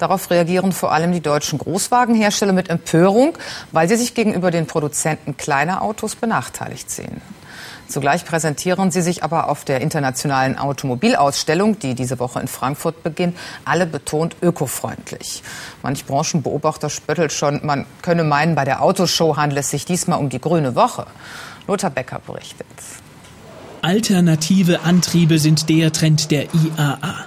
Darauf 0.00 0.28
reagieren 0.28 0.72
vor 0.72 0.92
allem 0.92 1.12
die 1.12 1.20
deutschen 1.20 1.60
Großwagenhersteller 1.60 2.52
mit 2.52 2.68
Empörung, 2.68 3.38
weil 3.70 3.88
sie 3.88 3.94
sich 3.94 4.14
gegenüber 4.14 4.50
den 4.50 4.66
Produzenten 4.66 5.36
kleiner 5.36 5.82
Autos 5.82 6.16
benachteiligt 6.16 6.90
sehen. 6.90 7.22
Zugleich 7.88 8.24
präsentieren 8.24 8.90
sie 8.90 9.02
sich 9.02 9.22
aber 9.22 9.48
auf 9.48 9.64
der 9.64 9.80
internationalen 9.80 10.58
Automobilausstellung, 10.58 11.78
die 11.78 11.94
diese 11.94 12.18
Woche 12.18 12.40
in 12.40 12.48
Frankfurt 12.48 13.02
beginnt, 13.02 13.36
alle 13.64 13.86
betont 13.86 14.36
ökofreundlich. 14.42 15.42
Manch 15.82 16.04
Branchenbeobachter 16.04 16.90
spöttelt 16.90 17.32
schon, 17.32 17.64
man 17.64 17.86
könne 18.02 18.24
meinen, 18.24 18.54
bei 18.54 18.64
der 18.64 18.82
Autoshow 18.82 19.36
handelt 19.36 19.60
es 19.60 19.70
sich 19.70 19.84
diesmal 19.84 20.18
um 20.18 20.28
die 20.28 20.40
grüne 20.40 20.74
Woche. 20.74 21.06
Lothar 21.68 21.90
Becker 21.90 22.20
berichtet. 22.26 22.66
Alternative 23.82 24.80
Antriebe 24.80 25.38
sind 25.38 25.68
der 25.68 25.92
Trend 25.92 26.30
der 26.30 26.46
IAA. 26.54 27.26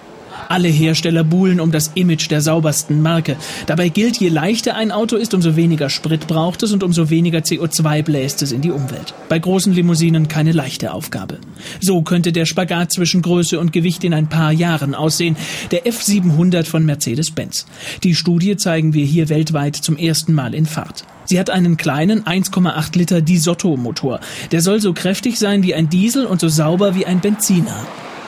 Alle 0.50 0.68
Hersteller 0.68 1.24
buhlen 1.24 1.60
um 1.60 1.72
das 1.72 1.92
Image 1.94 2.32
der 2.32 2.42
saubersten 2.42 3.04
Marke. 3.04 3.38
Dabei 3.68 3.90
gilt, 3.90 4.18
je 4.18 4.30
leichter 4.30 4.76
ein 4.76 4.92
Auto 4.92 5.16
ist, 5.16 5.36
umso 5.36 5.56
weniger 5.56 5.92
Sprit 5.92 6.26
braucht 6.26 6.64
es 6.64 6.72
und 6.72 6.82
umso 6.82 7.12
weniger 7.12 7.42
CO2 7.42 8.02
bläst 8.02 8.42
es 8.42 8.52
in 8.52 8.62
die 8.62 8.72
Umwelt. 8.72 9.14
Bei 9.30 9.38
großen 9.38 9.74
Limousinen 9.74 10.28
keine 10.28 10.52
leichte 10.52 10.92
Aufgabe. 10.92 11.38
So 11.80 12.02
könnte 12.02 12.32
der 12.32 12.48
Spagat 12.48 12.92
zwischen 12.92 13.22
Größe 13.22 13.60
und 13.60 13.72
Gewicht 13.72 14.04
in 14.04 14.12
ein 14.12 14.28
paar 14.28 14.52
Jahren 14.52 14.96
aussehen. 14.96 15.38
Der 15.70 15.86
F700 15.86 16.66
von 16.66 16.84
Mercedes-Benz. 16.84 17.68
Die 18.04 18.16
Studie 18.16 18.58
zeigen 18.58 18.96
wir 18.96 19.06
hier 19.06 19.30
weltweit 19.30 19.76
zum 19.76 19.98
ersten 19.98 20.34
Mal 20.34 20.56
in 20.56 20.66
Fahrt. 20.66 21.06
Sie 21.26 21.40
hat 21.40 21.52
einen 21.52 21.78
kleinen 21.78 22.24
1,8 22.24 22.98
Liter 22.98 23.22
Disotto-Motor. 23.22 24.20
Der 24.52 24.62
soll 24.62 24.82
so 24.82 24.94
kräftig 24.94 25.38
sein 25.38 25.62
wie 25.62 25.76
ein 25.76 25.90
Diesel 25.90 26.26
und 26.26 26.42
so 26.42 26.48
sauber 26.48 26.96
wie 26.96 27.06
ein 27.06 27.20
Benziner. 27.20 27.86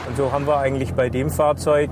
Und 0.08 0.18
so 0.18 0.32
haben 0.32 0.46
wir 0.46 0.58
eigentlich 0.58 0.92
bei 0.92 1.10
dem 1.10 1.30
Fahrzeug 1.30 1.90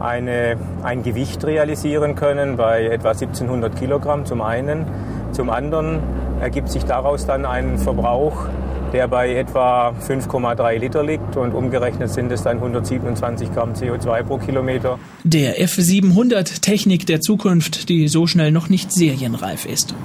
eine, 0.00 0.56
ein 0.82 1.02
Gewicht 1.02 1.44
realisieren 1.44 2.14
können 2.14 2.56
bei 2.56 2.86
etwa 2.86 3.10
1700 3.10 3.76
Kilogramm 3.76 4.26
zum 4.26 4.42
einen. 4.42 4.86
Zum 5.32 5.50
anderen 5.50 6.00
ergibt 6.40 6.68
sich 6.68 6.84
daraus 6.84 7.26
dann 7.26 7.44
ein 7.44 7.78
Verbrauch 7.78 8.48
der 8.94 9.08
bei 9.08 9.34
etwa 9.34 9.88
5,3 9.90 10.78
Liter 10.78 11.02
liegt 11.02 11.36
und 11.36 11.52
umgerechnet 11.52 12.10
sind 12.10 12.30
es 12.30 12.44
dann 12.44 12.58
127 12.58 13.52
Gramm 13.52 13.72
CO2 13.72 14.22
pro 14.22 14.38
Kilometer. 14.38 15.00
Der 15.24 15.60
F700 15.60 16.60
Technik 16.60 17.04
der 17.04 17.20
Zukunft, 17.20 17.88
die 17.88 18.06
so 18.06 18.28
schnell 18.28 18.52
noch 18.52 18.68
nicht 18.68 18.92
serienreif 18.92 19.66
ist. 19.66 19.96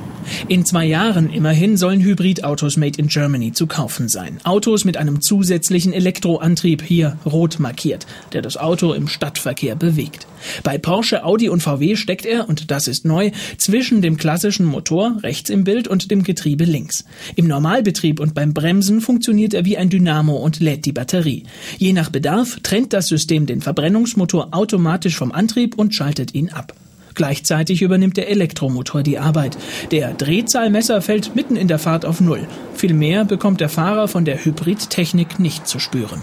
In 0.48 0.65
zwei 0.65 0.86
Jahren 0.86 1.29
immerhin 1.29 1.77
sollen 1.77 2.01
Hybridautos 2.01 2.77
made 2.77 3.00
in 3.00 3.10
Germany 3.10 3.51
zu 3.51 3.67
kaufen 3.67 4.10
sein. 4.10 4.39
Autos 4.43 4.86
mit 4.86 4.98
einem 4.98 5.22
zusätzlichen 5.22 5.93
Elektroantrieb, 5.93 6.81
hier 6.81 7.17
rot 7.27 7.60
markiert, 7.60 8.08
der 8.34 8.41
das 8.41 8.58
Auto 8.58 8.93
im 8.93 9.08
Stadtverkehr 9.08 9.75
bewegt. 9.75 10.25
Bei 10.63 10.77
Porsche, 10.77 11.24
Audi 11.24 11.50
und 11.50 11.62
VW 11.62 11.96
steckt 11.96 12.25
er, 12.25 12.50
und 12.50 12.72
das 12.72 12.88
ist 12.88 13.05
neu, 13.05 13.31
zwischen 13.58 14.01
dem 14.01 14.17
klassischen 14.17 14.65
Motor 14.65 15.17
rechts 15.24 15.50
im 15.50 15.63
Bild 15.63 15.88
und 15.88 16.12
dem 16.12 16.24
Getriebe 16.24 16.65
links. 16.65 17.05
Im 17.36 17.48
Normalbetrieb 17.48 18.19
und 18.19 18.34
beim 18.34 18.53
Bremsen 18.53 19.01
funktioniert 19.01 19.53
er 19.53 19.65
wie 19.65 19.77
ein 19.77 19.89
Dynamo 19.89 20.36
und 20.38 20.60
lädt 20.60 20.86
die 20.86 20.91
Batterie. 20.91 21.43
Je 21.77 21.93
nach 21.93 22.10
Bedarf 22.10 22.60
trennt 22.63 22.93
das 22.93 23.08
System 23.08 23.46
den 23.46 23.62
Verbrennungsmotor 23.62 24.50
automatisch 24.51 25.15
vom 25.15 25.31
Antrieb 25.31 25.77
und 25.77 25.93
schaltet 25.93 26.34
ihn 26.34 26.50
ab. 26.50 26.74
Gleichzeitig 27.15 27.81
übernimmt 27.81 28.15
der 28.15 28.29
Elektromotor 28.29 29.03
die 29.03 29.19
Arbeit. 29.19 29.58
Der 29.91 30.13
Drehzahlmesser 30.13 31.01
fällt 31.01 31.36
mitten 31.36 31.58
in 31.58 31.67
der 31.67 31.79
Fahrt 31.79 32.05
auf 32.05 32.22
Null. 32.22 32.48
Viel 32.75 32.93
mehr 32.93 33.25
bekommt 33.25 33.60
der 33.60 33.67
Fahrer 33.67 34.08
von 34.08 34.24
der 34.24 34.46
Hybridtechnik 34.46 35.38
nicht 35.38 35.67
zu 35.67 35.79
spüren. 35.79 36.22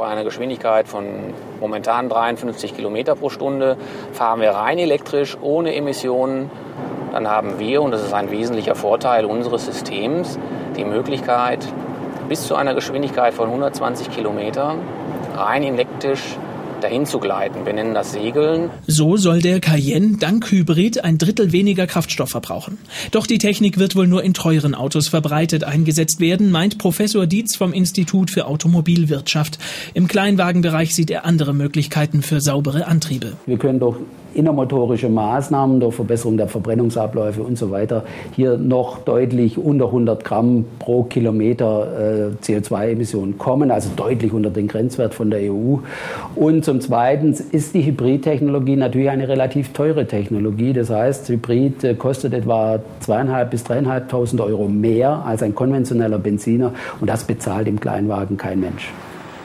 Bei 0.00 0.06
einer 0.06 0.24
Geschwindigkeit 0.24 0.88
von 0.88 1.04
momentan 1.60 2.08
53 2.08 2.74
Kilometer 2.74 3.14
pro 3.16 3.28
Stunde 3.28 3.76
fahren 4.12 4.40
wir 4.40 4.52
rein 4.52 4.78
elektrisch, 4.78 5.36
ohne 5.42 5.74
Emissionen. 5.74 6.50
Dann 7.12 7.28
haben 7.28 7.58
wir, 7.58 7.82
und 7.82 7.90
das 7.90 8.02
ist 8.02 8.14
ein 8.14 8.30
wesentlicher 8.30 8.74
Vorteil 8.74 9.26
unseres 9.26 9.66
Systems, 9.66 10.38
die 10.78 10.86
Möglichkeit, 10.86 11.70
bis 12.30 12.46
zu 12.46 12.54
einer 12.54 12.72
Geschwindigkeit 12.72 13.34
von 13.34 13.48
120 13.48 14.10
Kilometer 14.10 14.76
rein 15.36 15.62
elektrisch 15.64 16.38
dahin 16.80 17.06
zu 17.06 17.18
gleiten. 17.18 17.66
Wir 17.66 17.72
nennen 17.72 17.94
das 17.94 18.12
Segeln. 18.12 18.70
So 18.86 19.16
soll 19.16 19.40
der 19.40 19.60
Cayenne 19.60 20.16
dank 20.18 20.50
Hybrid 20.50 21.04
ein 21.04 21.18
Drittel 21.18 21.52
weniger 21.52 21.86
Kraftstoff 21.86 22.30
verbrauchen. 22.30 22.78
Doch 23.10 23.26
die 23.26 23.38
Technik 23.38 23.78
wird 23.78 23.96
wohl 23.96 24.06
nur 24.06 24.22
in 24.22 24.34
teuren 24.34 24.74
Autos 24.74 25.08
verbreitet 25.08 25.64
eingesetzt 25.64 26.20
werden, 26.20 26.50
meint 26.50 26.78
Professor 26.78 27.26
Dietz 27.26 27.56
vom 27.56 27.72
Institut 27.72 28.30
für 28.30 28.46
Automobilwirtschaft. 28.46 29.58
Im 29.94 30.08
Kleinwagenbereich 30.08 30.94
sieht 30.94 31.10
er 31.10 31.24
andere 31.24 31.54
Möglichkeiten 31.54 32.22
für 32.22 32.40
saubere 32.40 32.86
Antriebe. 32.86 33.34
Wir 33.46 33.58
können 33.58 33.80
doch 33.80 33.96
innermotorische 34.34 35.08
Maßnahmen 35.08 35.80
der 35.80 35.92
Verbesserung 35.92 36.36
der 36.36 36.48
Verbrennungsabläufe 36.48 37.42
und 37.42 37.58
so 37.58 37.70
weiter 37.70 38.04
hier 38.34 38.56
noch 38.56 38.98
deutlich 38.98 39.58
unter 39.58 39.86
100 39.86 40.24
Gramm 40.24 40.64
pro 40.78 41.04
Kilometer 41.04 42.30
äh, 42.42 42.44
CO2-Emissionen 42.44 43.38
kommen, 43.38 43.70
also 43.70 43.90
deutlich 43.96 44.32
unter 44.32 44.50
den 44.50 44.68
Grenzwert 44.68 45.14
von 45.14 45.30
der 45.30 45.52
EU. 45.52 45.78
Und 46.34 46.64
zum 46.64 46.80
Zweiten 46.80 47.34
ist 47.52 47.74
die 47.74 47.84
Hybridtechnologie 47.84 48.76
natürlich 48.76 49.10
eine 49.10 49.28
relativ 49.28 49.72
teure 49.72 50.06
Technologie. 50.06 50.72
Das 50.72 50.90
heißt, 50.90 51.28
Hybrid 51.28 51.84
äh, 51.84 51.94
kostet 51.94 52.34
etwa 52.34 52.80
zweieinhalb 53.00 53.50
bis 53.50 53.64
dreieinhalbtausend 53.64 54.40
Euro 54.40 54.68
mehr 54.68 55.24
als 55.24 55.42
ein 55.42 55.54
konventioneller 55.54 56.18
Benziner 56.18 56.72
und 57.00 57.08
das 57.08 57.24
bezahlt 57.24 57.68
im 57.68 57.80
Kleinwagen 57.80 58.36
kein 58.36 58.60
Mensch. 58.60 58.90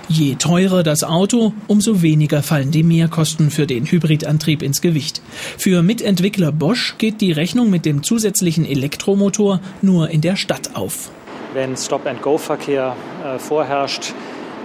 Je 0.08 0.36
teurer 0.36 0.84
das 0.84 1.04
Auto, 1.04 1.54
umso 1.68 2.04
weniger 2.04 2.44
fallen 2.44 2.70
die 2.70 2.84
Mehrkosten 2.84 3.50
für 3.50 3.66
den 3.66 3.86
Hybridantrieb 3.86 4.62
ins 4.62 4.82
Gewicht. 4.82 5.22
Für 5.58 5.82
Mitentwickler 5.82 6.52
Bosch 6.52 6.96
geht 7.00 7.22
die 7.22 7.32
Rechnung 7.32 7.72
mit 7.72 7.86
dem 7.86 8.04
zusätzlichen 8.04 8.66
Elektromotor 8.66 9.60
nur 9.82 10.10
in 10.12 10.22
der 10.22 10.36
Stadt 10.36 10.76
auf. 10.76 11.10
Wenn 11.54 11.76
Stop-and-Go-Verkehr 11.76 12.96
äh, 13.24 13.40
vorherrscht, 13.40 14.14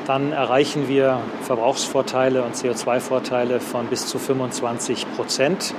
dann 0.07 0.33
erreichen 0.33 0.89
wir 0.89 1.21
Verbrauchsvorteile 1.43 2.43
und 2.43 2.55
CO2-Vorteile 2.55 3.61
von 3.61 3.87
bis 3.87 4.07
zu 4.07 4.19
25 4.19 5.07
Prozent. 5.17 5.75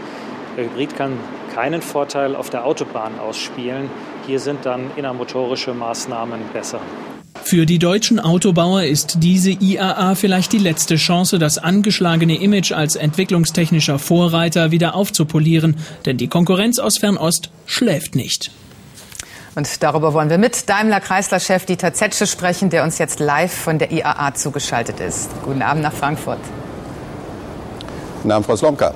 Der 0.58 0.65
Hybrid 0.65 0.96
kann 0.96 1.13
keinen 1.53 1.82
Vorteil 1.84 2.36
auf 2.36 2.50
der 2.50 2.65
Autobahn 2.65 3.20
ausspielen. 3.20 3.89
Hier 4.25 4.39
sind 4.39 4.65
dann 4.65 4.89
innermotorische 4.96 5.74
Maßnahmen 5.74 6.39
besser. 6.51 6.80
Für 7.35 7.65
die 7.65 7.79
deutschen 7.79 8.19
Autobauer 8.19 8.83
ist 8.83 9.17
diese 9.19 9.51
IAA 9.51 10.15
vielleicht 10.15 10.53
die 10.53 10.57
letzte 10.57 10.95
Chance, 10.95 11.39
das 11.39 11.57
angeschlagene 11.57 12.41
Image 12.41 12.71
als 12.71 12.95
entwicklungstechnischer 12.95 14.00
Vorreiter 14.00 14.71
wieder 14.71 14.95
aufzupolieren, 14.95 15.77
denn 16.05 16.17
die 16.17 16.27
Konkurrenz 16.27 16.79
aus 16.79 16.97
Fernost 16.97 17.50
schläft 17.65 18.15
nicht. 18.15 18.51
Und 19.55 19.83
darüber 19.83 20.13
wollen 20.13 20.29
wir 20.29 20.38
mit 20.38 20.69
Daimler-Chrysler-Chef 20.69 21.65
Dieter 21.65 21.93
Zetsche 21.93 22.25
sprechen, 22.25 22.69
der 22.69 22.83
uns 22.83 22.97
jetzt 23.00 23.19
live 23.19 23.53
von 23.53 23.79
der 23.79 23.91
IAA 23.91 24.33
zugeschaltet 24.33 25.00
ist. 25.01 25.29
Guten 25.43 25.61
Abend 25.61 25.83
nach 25.83 25.93
Frankfurt. 25.93 26.39
Guten 28.21 28.31
Abend, 28.31 28.45
Frau 28.45 28.55
Slomka. 28.55 28.93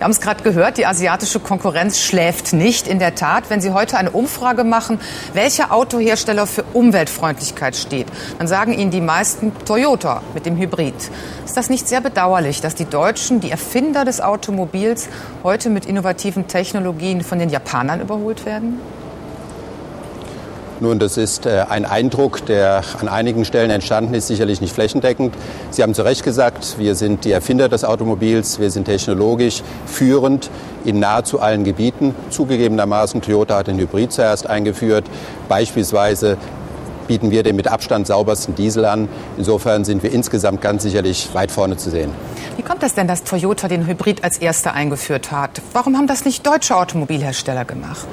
Wir 0.00 0.04
haben 0.04 0.12
es 0.12 0.22
gerade 0.22 0.42
gehört, 0.42 0.78
die 0.78 0.86
asiatische 0.86 1.40
Konkurrenz 1.40 2.00
schläft 2.00 2.54
nicht. 2.54 2.88
In 2.88 2.98
der 2.98 3.16
Tat, 3.16 3.50
wenn 3.50 3.60
Sie 3.60 3.72
heute 3.72 3.98
eine 3.98 4.10
Umfrage 4.10 4.64
machen, 4.64 4.98
welcher 5.34 5.74
Autohersteller 5.74 6.46
für 6.46 6.62
Umweltfreundlichkeit 6.72 7.76
steht, 7.76 8.06
dann 8.38 8.48
sagen 8.48 8.72
Ihnen 8.72 8.90
die 8.90 9.02
meisten 9.02 9.52
Toyota 9.66 10.22
mit 10.32 10.46
dem 10.46 10.56
Hybrid. 10.56 10.94
Ist 11.44 11.54
das 11.54 11.68
nicht 11.68 11.86
sehr 11.86 12.00
bedauerlich, 12.00 12.62
dass 12.62 12.74
die 12.74 12.86
Deutschen, 12.86 13.40
die 13.40 13.50
Erfinder 13.50 14.06
des 14.06 14.22
Automobils, 14.22 15.10
heute 15.44 15.68
mit 15.68 15.84
innovativen 15.84 16.48
Technologien 16.48 17.20
von 17.20 17.38
den 17.38 17.50
Japanern 17.50 18.00
überholt 18.00 18.46
werden? 18.46 18.80
Nun, 20.82 20.98
das 20.98 21.18
ist 21.18 21.44
äh, 21.44 21.66
ein 21.68 21.84
Eindruck, 21.84 22.46
der 22.46 22.82
an 22.98 23.08
einigen 23.08 23.44
Stellen 23.44 23.70
entstanden 23.70 24.14
ist, 24.14 24.28
sicherlich 24.28 24.62
nicht 24.62 24.72
flächendeckend. 24.72 25.34
Sie 25.70 25.82
haben 25.82 25.92
zu 25.92 26.00
Recht 26.00 26.24
gesagt, 26.24 26.78
wir 26.78 26.94
sind 26.94 27.26
die 27.26 27.32
Erfinder 27.32 27.68
des 27.68 27.84
Automobils, 27.84 28.58
wir 28.60 28.70
sind 28.70 28.86
technologisch 28.86 29.62
führend 29.84 30.50
in 30.86 30.98
nahezu 30.98 31.38
allen 31.38 31.64
Gebieten. 31.64 32.14
Zugegebenermaßen, 32.30 33.20
Toyota 33.20 33.58
hat 33.58 33.66
den 33.66 33.78
Hybrid 33.78 34.10
zuerst 34.10 34.46
eingeführt. 34.46 35.04
Beispielsweise 35.50 36.38
bieten 37.06 37.30
wir 37.30 37.42
den 37.42 37.56
mit 37.56 37.68
Abstand 37.68 38.06
saubersten 38.06 38.54
Diesel 38.54 38.86
an. 38.86 39.10
Insofern 39.36 39.84
sind 39.84 40.02
wir 40.02 40.12
insgesamt 40.12 40.62
ganz 40.62 40.82
sicherlich 40.82 41.28
weit 41.34 41.50
vorne 41.50 41.76
zu 41.76 41.90
sehen. 41.90 42.10
Wie 42.56 42.62
kommt 42.62 42.82
es 42.82 42.94
denn, 42.94 43.06
dass 43.06 43.24
Toyota 43.24 43.68
den 43.68 43.86
Hybrid 43.86 44.24
als 44.24 44.38
erster 44.38 44.72
eingeführt 44.72 45.30
hat? 45.30 45.60
Warum 45.74 45.98
haben 45.98 46.06
das 46.06 46.24
nicht 46.24 46.46
deutsche 46.46 46.74
Automobilhersteller 46.74 47.66
gemacht? 47.66 48.08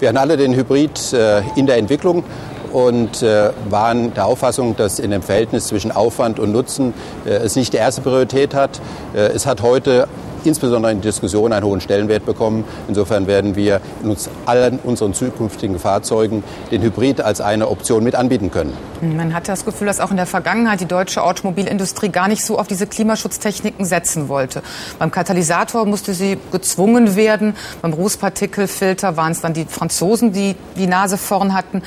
Wir 0.00 0.08
hatten 0.08 0.16
alle 0.16 0.38
den 0.38 0.54
Hybrid 0.54 1.12
äh, 1.12 1.42
in 1.56 1.66
der 1.66 1.76
Entwicklung 1.76 2.24
und 2.72 3.22
äh, 3.22 3.50
waren 3.68 4.14
der 4.14 4.24
Auffassung, 4.24 4.74
dass 4.74 4.98
in 4.98 5.10
dem 5.10 5.20
Verhältnis 5.20 5.66
zwischen 5.66 5.92
Aufwand 5.92 6.38
und 6.38 6.52
Nutzen 6.52 6.94
äh, 7.26 7.32
es 7.32 7.54
nicht 7.54 7.74
die 7.74 7.76
erste 7.76 8.00
Priorität 8.00 8.54
hat. 8.54 8.80
Es 9.12 9.44
hat 9.44 9.60
heute 9.60 10.08
insbesondere 10.46 10.92
in 10.92 11.00
Diskussionen 11.00 11.52
einen 11.52 11.64
hohen 11.64 11.80
Stellenwert 11.80 12.26
bekommen. 12.26 12.64
Insofern 12.88 13.26
werden 13.26 13.56
wir 13.56 13.80
in 14.02 14.10
uns 14.10 14.28
allen 14.46 14.78
unseren 14.82 15.14
zukünftigen 15.14 15.78
Fahrzeugen 15.78 16.42
den 16.70 16.82
Hybrid 16.82 17.20
als 17.20 17.40
eine 17.40 17.68
Option 17.68 18.04
mit 18.04 18.14
anbieten 18.14 18.50
können. 18.50 18.72
Man 19.00 19.34
hat 19.34 19.48
das 19.48 19.64
Gefühl, 19.64 19.86
dass 19.86 20.00
auch 20.00 20.10
in 20.10 20.16
der 20.16 20.26
Vergangenheit 20.26 20.80
die 20.80 20.86
deutsche 20.86 21.22
Automobilindustrie 21.22 22.08
gar 22.10 22.28
nicht 22.28 22.44
so 22.44 22.58
auf 22.58 22.66
diese 22.66 22.86
Klimaschutztechniken 22.86 23.84
setzen 23.84 24.28
wollte. 24.28 24.62
Beim 24.98 25.10
Katalysator 25.10 25.86
musste 25.86 26.14
sie 26.14 26.38
gezwungen 26.52 27.16
werden. 27.16 27.54
Beim 27.82 27.92
Rußpartikelfilter 27.92 29.16
waren 29.16 29.32
es 29.32 29.40
dann 29.40 29.54
die 29.54 29.64
Franzosen, 29.64 30.32
die 30.32 30.56
die 30.76 30.86
Nase 30.86 31.16
vorn 31.16 31.54
hatten. 31.54 31.82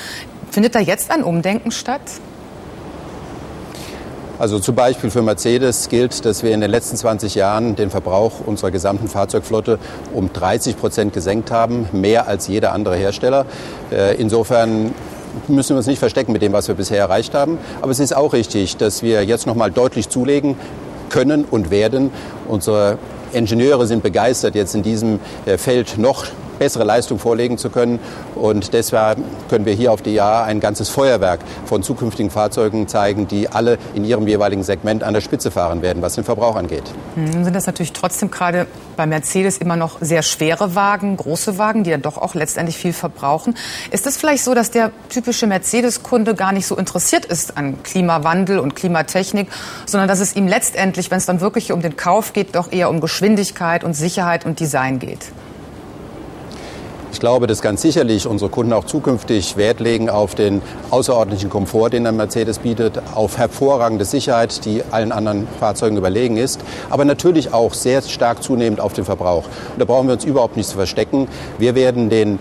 Findet 0.51 0.75
da 0.75 0.79
jetzt 0.79 1.11
ein 1.11 1.23
Umdenken 1.23 1.71
statt? 1.71 2.01
Also 4.43 4.59
zum 4.59 4.75
Beispiel 4.75 5.09
für 5.09 5.21
Mercedes 5.21 5.87
gilt, 5.87 6.25
dass 6.25 6.43
wir 6.43 6.51
in 6.51 6.59
den 6.59 6.69
letzten 6.69 6.97
20 6.97 7.33
Jahren 7.33 7.77
den 7.77 7.89
Verbrauch 7.89 8.41
unserer 8.45 8.71
gesamten 8.71 9.07
Fahrzeugflotte 9.07 9.79
um 10.13 10.33
30 10.33 10.77
Prozent 10.77 11.13
gesenkt 11.13 11.49
haben, 11.49 11.87
mehr 11.93 12.27
als 12.27 12.49
jeder 12.49 12.73
andere 12.73 12.97
Hersteller. 12.97 13.45
Äh, 13.89 14.17
insofern 14.17 14.93
müssen 15.47 15.69
wir 15.69 15.77
uns 15.77 15.87
nicht 15.87 15.99
verstecken 15.99 16.33
mit 16.33 16.41
dem, 16.41 16.51
was 16.51 16.67
wir 16.67 16.75
bisher 16.75 16.99
erreicht 16.99 17.33
haben. 17.33 17.57
Aber 17.81 17.91
es 17.91 18.01
ist 18.01 18.13
auch 18.13 18.33
richtig, 18.33 18.75
dass 18.75 19.01
wir 19.01 19.23
jetzt 19.23 19.47
noch 19.47 19.55
mal 19.55 19.71
deutlich 19.71 20.09
zulegen 20.09 20.57
können 21.07 21.45
und 21.49 21.71
werden. 21.71 22.11
Unsere 22.45 22.97
Ingenieure 23.31 23.87
sind 23.87 24.03
begeistert, 24.03 24.55
jetzt 24.55 24.75
in 24.75 24.83
diesem 24.83 25.21
äh, 25.45 25.57
Feld 25.57 25.97
noch 25.97 26.25
bessere 26.59 26.83
Leistung 26.83 27.19
vorlegen 27.19 27.57
zu 27.57 27.69
können. 27.69 27.99
Und 28.35 28.73
deshalb 28.73 29.19
können 29.49 29.65
wir 29.65 29.73
hier 29.73 29.91
auf 29.91 30.01
die 30.01 30.13
Jahr 30.13 30.45
ein 30.45 30.59
ganzes 30.59 30.89
Feuerwerk 30.89 31.39
von 31.65 31.83
zukünftigen 31.83 32.31
Fahrzeugen 32.31 32.87
zeigen, 32.87 33.27
die 33.27 33.49
alle 33.49 33.77
in 33.93 34.05
ihrem 34.05 34.27
jeweiligen 34.27 34.63
Segment 34.63 35.03
an 35.03 35.13
der 35.13 35.21
Spitze 35.21 35.51
fahren 35.51 35.81
werden, 35.81 36.01
was 36.01 36.15
den 36.15 36.23
Verbrauch 36.23 36.55
angeht. 36.55 36.83
Nun 37.15 37.33
hm, 37.33 37.43
sind 37.43 37.55
das 37.55 37.65
natürlich 37.65 37.93
trotzdem 37.93 38.31
gerade 38.31 38.67
bei 38.95 39.05
Mercedes 39.05 39.57
immer 39.57 39.75
noch 39.75 39.97
sehr 40.01 40.21
schwere 40.21 40.75
Wagen, 40.75 41.17
große 41.17 41.57
Wagen, 41.57 41.83
die 41.83 41.91
dann 41.91 42.01
doch 42.01 42.17
auch 42.17 42.35
letztendlich 42.35 42.77
viel 42.77 42.93
verbrauchen. 42.93 43.55
Ist 43.91 44.07
es 44.07 44.17
vielleicht 44.17 44.43
so, 44.43 44.53
dass 44.53 44.71
der 44.71 44.91
typische 45.09 45.47
Mercedes-Kunde 45.47 46.35
gar 46.35 46.51
nicht 46.51 46.67
so 46.67 46.75
interessiert 46.75 47.25
ist 47.25 47.57
an 47.57 47.81
Klimawandel 47.83 48.59
und 48.59 48.75
Klimatechnik, 48.75 49.47
sondern 49.85 50.07
dass 50.07 50.19
es 50.19 50.35
ihm 50.35 50.47
letztendlich, 50.47 51.11
wenn 51.11 51.17
es 51.17 51.25
dann 51.25 51.41
wirklich 51.41 51.71
um 51.71 51.81
den 51.81 51.95
Kauf 51.95 52.33
geht, 52.33 52.55
doch 52.55 52.71
eher 52.71 52.89
um 52.89 53.01
Geschwindigkeit 53.01 53.83
und 53.83 53.93
Sicherheit 53.93 54.45
und 54.45 54.59
Design 54.59 54.99
geht? 54.99 55.31
Ich 57.23 57.25
glaube, 57.25 57.47
dass 57.47 57.61
ganz 57.61 57.81
sicherlich 57.81 58.27
unsere 58.27 58.51
Kunden 58.51 58.73
auch 58.73 58.83
zukünftig 58.83 59.55
Wert 59.55 59.79
legen 59.79 60.09
auf 60.09 60.35
den 60.35 60.61
außerordentlichen 60.89 61.49
Komfort, 61.49 61.91
den 61.91 62.03
der 62.03 62.11
Mercedes 62.11 62.59
bietet, 62.59 63.01
auf 63.15 63.37
hervorragende 63.37 64.03
Sicherheit, 64.03 64.65
die 64.65 64.83
allen 64.91 65.13
anderen 65.13 65.47
Fahrzeugen 65.57 65.95
überlegen 65.95 66.35
ist, 66.35 66.59
aber 66.89 67.05
natürlich 67.05 67.53
auch 67.53 67.75
sehr 67.75 68.01
stark 68.01 68.43
zunehmend 68.43 68.81
auf 68.81 68.91
den 68.91 69.05
Verbrauch. 69.05 69.45
Und 69.45 69.79
da 69.79 69.85
brauchen 69.85 70.07
wir 70.07 70.15
uns 70.15 70.25
überhaupt 70.25 70.57
nicht 70.57 70.67
zu 70.67 70.75
verstecken. 70.75 71.29
Wir 71.59 71.75
werden 71.75 72.09
den 72.09 72.39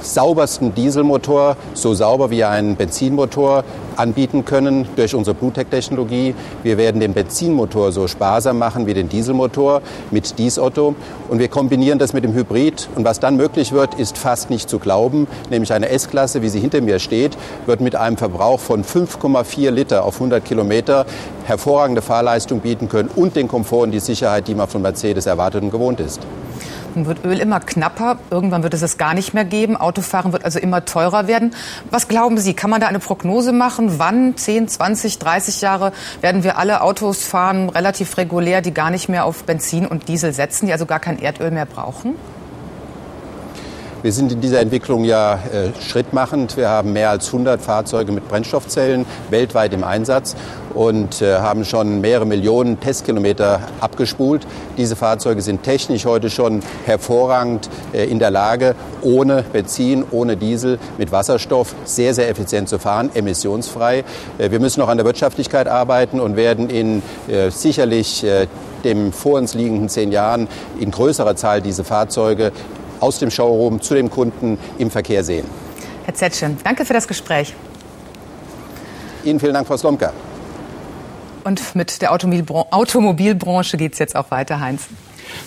saubersten 0.00 0.74
Dieselmotor, 0.74 1.58
so 1.74 1.92
sauber 1.92 2.30
wie 2.30 2.42
ein 2.42 2.76
Benzinmotor, 2.76 3.64
anbieten 4.00 4.44
können 4.44 4.88
durch 4.96 5.14
unsere 5.14 5.34
BlueTech-Technologie. 5.34 6.34
Wir 6.62 6.78
werden 6.78 7.00
den 7.00 7.12
Benzinmotor 7.12 7.92
so 7.92 8.08
sparsam 8.08 8.58
machen 8.58 8.86
wie 8.86 8.94
den 8.94 9.08
Dieselmotor 9.08 9.82
mit 10.10 10.38
Diesotto. 10.38 10.94
Und 11.28 11.38
wir 11.38 11.48
kombinieren 11.48 11.98
das 11.98 12.12
mit 12.12 12.24
dem 12.24 12.34
Hybrid. 12.34 12.88
Und 12.96 13.04
was 13.04 13.20
dann 13.20 13.36
möglich 13.36 13.72
wird, 13.72 13.94
ist 13.94 14.18
fast 14.18 14.50
nicht 14.50 14.68
zu 14.68 14.78
glauben. 14.78 15.28
Nämlich 15.50 15.72
eine 15.72 15.90
S-Klasse, 15.90 16.42
wie 16.42 16.48
sie 16.48 16.60
hinter 16.60 16.80
mir 16.80 16.98
steht, 16.98 17.36
wird 17.66 17.80
mit 17.80 17.94
einem 17.94 18.16
Verbrauch 18.16 18.60
von 18.60 18.82
5,4 18.82 19.70
Liter 19.70 20.04
auf 20.04 20.14
100 20.14 20.44
Kilometer 20.44 21.04
hervorragende 21.44 22.02
Fahrleistung 22.02 22.60
bieten 22.60 22.88
können 22.88 23.10
und 23.14 23.36
den 23.36 23.48
Komfort 23.48 23.82
und 23.82 23.90
die 23.90 24.00
Sicherheit, 24.00 24.48
die 24.48 24.54
man 24.54 24.68
von 24.68 24.82
Mercedes 24.82 25.26
erwartet 25.26 25.62
und 25.62 25.70
gewohnt 25.70 26.00
ist. 26.00 26.20
Dann 26.94 27.06
wird 27.06 27.24
Öl 27.24 27.38
immer 27.38 27.60
knapper. 27.60 28.18
Irgendwann 28.30 28.62
wird 28.62 28.74
es 28.74 28.82
es 28.82 28.98
gar 28.98 29.14
nicht 29.14 29.34
mehr 29.34 29.44
geben. 29.44 29.76
Autofahren 29.76 30.32
wird 30.32 30.44
also 30.44 30.58
immer 30.58 30.84
teurer 30.84 31.26
werden. 31.26 31.54
Was 31.90 32.08
glauben 32.08 32.38
Sie? 32.38 32.54
Kann 32.54 32.70
man 32.70 32.80
da 32.80 32.88
eine 32.88 32.98
Prognose 32.98 33.52
machen? 33.52 33.98
Wann, 33.98 34.36
10, 34.36 34.68
20, 34.68 35.18
30 35.18 35.60
Jahre, 35.60 35.92
werden 36.20 36.42
wir 36.42 36.58
alle 36.58 36.82
Autos 36.82 37.24
fahren, 37.24 37.68
relativ 37.68 38.16
regulär, 38.16 38.60
die 38.60 38.74
gar 38.74 38.90
nicht 38.90 39.08
mehr 39.08 39.24
auf 39.24 39.44
Benzin 39.44 39.86
und 39.86 40.08
Diesel 40.08 40.32
setzen, 40.32 40.66
die 40.66 40.72
also 40.72 40.86
gar 40.86 41.00
kein 41.00 41.20
Erdöl 41.20 41.50
mehr 41.50 41.66
brauchen? 41.66 42.14
Wir 44.02 44.12
sind 44.12 44.32
in 44.32 44.40
dieser 44.40 44.60
Entwicklung 44.60 45.04
ja 45.04 45.34
äh, 45.34 45.78
schrittmachend. 45.78 46.56
Wir 46.56 46.70
haben 46.70 46.94
mehr 46.94 47.10
als 47.10 47.26
100 47.26 47.60
Fahrzeuge 47.60 48.12
mit 48.12 48.26
Brennstoffzellen 48.28 49.04
weltweit 49.28 49.74
im 49.74 49.84
Einsatz 49.84 50.36
und 50.72 51.20
äh, 51.20 51.36
haben 51.36 51.66
schon 51.66 52.00
mehrere 52.00 52.24
Millionen 52.24 52.80
Testkilometer 52.80 53.60
abgespult. 53.78 54.46
Diese 54.78 54.96
Fahrzeuge 54.96 55.42
sind 55.42 55.64
technisch 55.64 56.06
heute 56.06 56.30
schon 56.30 56.62
hervorragend 56.86 57.68
äh, 57.92 58.06
in 58.06 58.18
der 58.18 58.30
Lage, 58.30 58.74
ohne 59.02 59.44
Benzin, 59.52 60.02
ohne 60.10 60.38
Diesel, 60.38 60.78
mit 60.96 61.12
Wasserstoff 61.12 61.74
sehr, 61.84 62.14
sehr 62.14 62.30
effizient 62.30 62.70
zu 62.70 62.78
fahren, 62.78 63.10
emissionsfrei. 63.12 64.04
Äh, 64.38 64.50
wir 64.50 64.60
müssen 64.60 64.80
noch 64.80 64.88
an 64.88 64.96
der 64.96 65.04
Wirtschaftlichkeit 65.04 65.68
arbeiten 65.68 66.20
und 66.20 66.36
werden 66.36 66.70
in 66.70 67.02
äh, 67.28 67.50
sicherlich 67.50 68.24
äh, 68.24 68.46
dem 68.82 69.12
vor 69.12 69.38
uns 69.38 69.52
liegenden 69.52 69.90
zehn 69.90 70.10
Jahren 70.10 70.48
in 70.78 70.90
größerer 70.90 71.36
Zahl 71.36 71.60
diese 71.60 71.84
Fahrzeuge 71.84 72.50
aus 73.00 73.18
dem 73.18 73.30
Showroom 73.30 73.80
zu 73.80 73.94
dem 73.94 74.10
Kunden 74.10 74.58
im 74.78 74.90
Verkehr 74.90 75.24
sehen. 75.24 75.46
Herr 76.04 76.14
Zetschen, 76.14 76.58
danke 76.62 76.84
für 76.84 76.92
das 76.92 77.08
Gespräch. 77.08 77.54
Ihnen 79.24 79.40
vielen 79.40 79.54
Dank, 79.54 79.66
Frau 79.66 79.76
Slomka. 79.76 80.12
Und 81.44 81.74
mit 81.74 82.02
der 82.02 82.12
Automobilbranche 82.12 83.76
geht 83.76 83.94
es 83.94 83.98
jetzt 83.98 84.16
auch 84.16 84.30
weiter, 84.30 84.60
Heinz. 84.60 84.88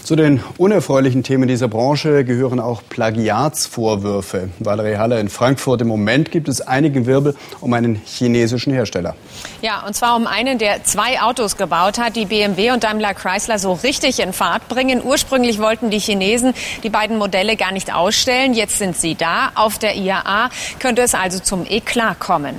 Zu 0.04 0.15
den 0.15 0.41
unerfreulichen 0.58 1.24
Themen 1.24 1.48
dieser 1.48 1.67
Branche 1.67 2.26
gehören 2.26 2.60
auch 2.60 2.82
Plagiatsvorwürfe. 2.89 4.50
Valerie 4.60 4.98
Haller 4.98 5.19
in 5.19 5.30
Frankfurt. 5.30 5.82
Im 5.82 5.88
Moment 5.88 6.32
gibt 6.32 6.48
es 6.50 6.62
einige 6.62 7.06
Wirbel 7.06 7.36
um 7.62 7.74
einen 7.74 8.02
chinesischen 8.06 8.74
Hersteller. 8.74 9.15
Ja, 9.62 9.86
und 9.86 9.96
zwar 9.96 10.15
um 10.15 10.28
einen, 10.28 10.58
der 10.58 10.84
zwei 10.84 11.22
Autos 11.22 11.58
gebaut 11.58 11.98
hat, 11.98 12.15
die 12.15 12.26
BMW 12.26 12.72
und 12.72 12.84
Daimler 12.84 13.13
Chrysler 13.13 13.60
so 13.60 13.74
richtig 13.74 14.19
in 14.19 14.34
Fahrt 14.34 14.67
bringen. 14.67 15.02
Ursprünglich 15.04 15.60
wollten 15.60 15.89
die 15.89 16.00
Chinesen 16.00 16.54
die 16.84 16.89
beiden 16.89 17.17
Modelle 17.17 17.56
gar 17.56 17.72
nicht 17.72 17.93
ausstellen. 17.93 18.54
Jetzt 18.54 18.78
sind 18.78 18.98
sie 18.98 19.15
da. 19.15 19.52
Auf 19.56 19.78
der 19.78 19.96
IAA 19.96 20.50
könnte 20.80 21.02
es 21.02 21.15
also 21.15 21.39
zum 21.39 21.65
Eklat 21.65 22.19
kommen. 22.19 22.56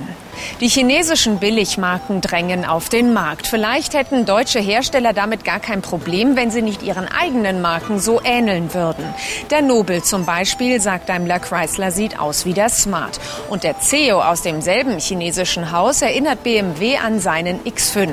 Die 0.59 0.67
chinesischen 0.67 1.39
Billigmarken 1.39 2.21
drängen 2.21 2.65
auf 2.65 2.89
den 2.89 3.13
Markt. 3.13 3.47
Vielleicht 3.47 3.93
hätten 3.93 4.25
deutsche 4.25 4.59
Hersteller 4.59 5.13
damit 5.13 5.43
gar 5.43 5.59
kein 5.59 5.81
Problem, 5.81 6.35
wenn 6.35 6.51
sie 6.51 6.61
nicht 6.61 6.83
ihren 6.83 7.07
eigenen 7.07 7.61
Marken 7.61 7.99
so 7.99 8.21
ähneln 8.23 8.73
würden. 8.73 9.05
Der 9.49 9.61
Nobel 9.61 10.03
zum 10.03 10.25
Beispiel, 10.25 10.79
sagt 10.81 11.09
Daimler 11.09 11.39
Chrysler, 11.39 11.91
sieht 11.91 12.19
aus 12.19 12.45
wie 12.45 12.53
der 12.53 12.69
Smart. 12.69 13.19
Und 13.49 13.63
der 13.63 13.79
CEO 13.79 14.21
aus 14.21 14.41
demselben 14.41 14.99
chinesischen 14.99 15.71
Haus 15.71 16.01
erinnert 16.01 16.43
BMW 16.43 16.97
an 16.97 17.19
seinen 17.19 17.59
X5. 17.63 18.09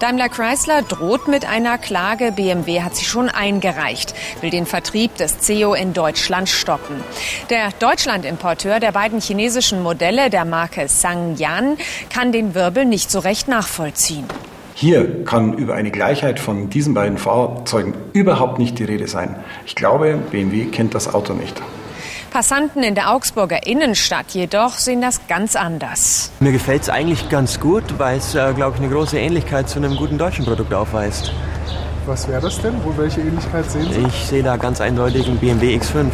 Daimler 0.00 0.28
Chrysler 0.28 0.82
droht 0.82 1.28
mit 1.28 1.48
einer 1.48 1.78
Klage. 1.78 2.32
BMW 2.32 2.82
hat 2.82 2.96
sie 2.96 3.04
schon 3.04 3.28
eingereicht, 3.28 4.14
will 4.40 4.50
den 4.50 4.66
Vertrieb 4.66 5.16
des 5.16 5.38
CEO 5.38 5.74
in 5.74 5.92
Deutschland 5.92 6.48
stoppen. 6.48 7.02
Der 7.48 7.70
Deutschland-Importeur 7.78 8.80
der 8.80 8.92
beiden 8.92 9.20
chinesischen 9.20 9.82
Modelle 9.82 10.30
der 10.30 10.44
Marke 10.44 10.88
Sangyan 11.50 11.76
kann 12.10 12.32
den 12.32 12.54
Wirbel 12.54 12.84
nicht 12.84 13.10
so 13.10 13.18
recht 13.18 13.48
nachvollziehen. 13.48 14.24
Hier 14.74 15.24
kann 15.24 15.54
über 15.54 15.74
eine 15.74 15.90
Gleichheit 15.90 16.40
von 16.40 16.70
diesen 16.70 16.94
beiden 16.94 17.18
Fahrzeugen 17.18 17.94
überhaupt 18.12 18.58
nicht 18.58 18.78
die 18.78 18.84
Rede 18.84 19.08
sein. 19.08 19.36
Ich 19.66 19.74
glaube, 19.74 20.18
BMW 20.30 20.66
kennt 20.66 20.94
das 20.94 21.12
Auto 21.12 21.34
nicht. 21.34 21.60
Passanten 22.30 22.84
in 22.84 22.94
der 22.94 23.10
Augsburger 23.12 23.66
Innenstadt 23.66 24.30
jedoch 24.30 24.74
sehen 24.74 25.02
das 25.02 25.26
ganz 25.26 25.56
anders. 25.56 26.30
Mir 26.38 26.52
gefällt 26.52 26.82
es 26.82 26.88
eigentlich 26.88 27.28
ganz 27.28 27.58
gut, 27.58 27.82
weil 27.98 28.18
es, 28.18 28.36
äh, 28.36 28.52
glaube 28.54 28.76
ich, 28.76 28.82
eine 28.82 28.92
große 28.92 29.18
Ähnlichkeit 29.18 29.68
zu 29.68 29.80
einem 29.80 29.96
guten 29.96 30.16
deutschen 30.16 30.44
Produkt 30.44 30.72
aufweist. 30.72 31.32
Was 32.06 32.28
wäre 32.28 32.40
das 32.40 32.62
denn? 32.62 32.74
Wo, 32.84 32.96
welche 32.96 33.20
Ähnlichkeit 33.20 33.68
sehen 33.68 33.92
Sie? 33.92 34.00
Ich 34.06 34.26
sehe 34.26 34.42
da 34.44 34.56
ganz 34.56 34.80
eindeutig 34.80 35.26
einen 35.26 35.38
BMW 35.38 35.76
X5. 35.76 36.06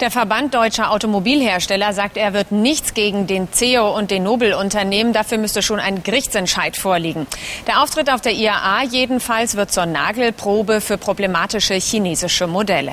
Der 0.00 0.12
Verband 0.12 0.54
deutscher 0.54 0.92
Automobilhersteller 0.92 1.92
sagt, 1.92 2.16
er 2.16 2.32
wird 2.32 2.52
nichts 2.52 2.94
gegen 2.94 3.26
den 3.26 3.50
CEO 3.50 3.96
und 3.96 4.12
den 4.12 4.22
Nobel 4.22 4.54
unternehmen. 4.54 5.12
Dafür 5.12 5.38
müsste 5.38 5.60
schon 5.60 5.80
ein 5.80 6.04
Gerichtsentscheid 6.04 6.76
vorliegen. 6.76 7.26
Der 7.66 7.82
Auftritt 7.82 8.08
auf 8.08 8.20
der 8.20 8.32
IAA 8.32 8.84
jedenfalls 8.84 9.56
wird 9.56 9.72
zur 9.72 9.86
Nagelprobe 9.86 10.80
für 10.80 10.98
problematische 10.98 11.74
chinesische 11.74 12.46
Modelle. 12.46 12.92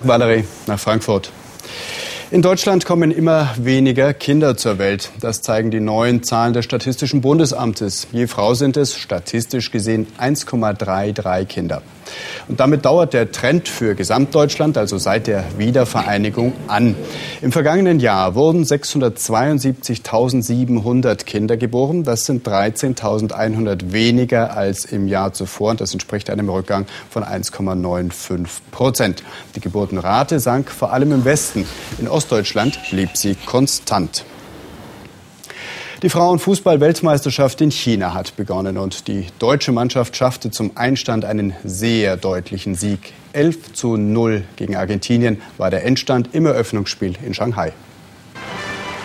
Valerie 0.00 0.44
nach 0.66 0.78
Frankfurt. 0.78 1.30
In 2.30 2.42
Deutschland 2.42 2.84
kommen 2.84 3.10
immer 3.10 3.54
weniger 3.56 4.12
Kinder 4.12 4.58
zur 4.58 4.78
Welt. 4.78 5.12
Das 5.20 5.40
zeigen 5.40 5.70
die 5.70 5.80
neuen 5.80 6.22
Zahlen 6.22 6.52
des 6.52 6.66
Statistischen 6.66 7.22
Bundesamtes. 7.22 8.08
Je 8.12 8.26
Frau 8.26 8.52
sind 8.52 8.76
es 8.76 8.98
statistisch 8.98 9.70
gesehen 9.70 10.08
1,33 10.18 11.44
Kinder. 11.46 11.80
Und 12.48 12.58
damit 12.60 12.84
dauert 12.84 13.14
der 13.14 13.32
Trend 13.32 13.68
für 13.68 13.94
Gesamtdeutschland, 13.94 14.76
also 14.76 14.98
seit 14.98 15.26
der 15.26 15.44
Wiedervereinigung, 15.56 16.52
an. 16.68 16.94
Im 17.40 17.52
vergangenen 17.52 18.00
Jahr 18.00 18.34
wurden 18.34 18.64
672.700 18.64 21.24
Kinder 21.24 21.56
geboren. 21.56 22.04
Das 22.04 22.26
sind 22.26 22.46
13.100 22.46 23.92
weniger 23.92 24.54
als 24.56 24.84
im 24.84 25.08
Jahr 25.08 25.32
zuvor. 25.32 25.70
Und 25.70 25.80
das 25.80 25.92
entspricht 25.92 26.30
einem 26.30 26.48
Rückgang 26.48 26.86
von 27.10 27.24
1,95 27.24 28.46
Prozent. 28.70 29.24
Die 29.56 29.60
Geburtenrate 29.60 30.38
sank 30.40 30.70
vor 30.70 30.92
allem 30.92 31.12
im 31.12 31.24
Westen. 31.24 31.66
In 31.98 32.08
Ostdeutschland 32.08 32.78
blieb 32.90 33.16
sie 33.16 33.34
konstant. 33.34 34.24
Die 36.04 36.10
Frauenfußball-Weltmeisterschaft 36.10 37.62
in 37.62 37.70
China 37.70 38.12
hat 38.12 38.36
begonnen 38.36 38.76
und 38.76 39.08
die 39.08 39.28
deutsche 39.38 39.72
Mannschaft 39.72 40.14
schaffte 40.14 40.50
zum 40.50 40.72
Einstand 40.76 41.24
einen 41.24 41.54
sehr 41.64 42.18
deutlichen 42.18 42.74
Sieg. 42.74 43.14
11 43.32 43.72
zu 43.72 43.96
0 43.96 44.44
gegen 44.56 44.76
Argentinien 44.76 45.40
war 45.56 45.70
der 45.70 45.82
Endstand 45.86 46.34
im 46.34 46.44
Eröffnungsspiel 46.44 47.14
in 47.24 47.32
Shanghai. 47.32 47.72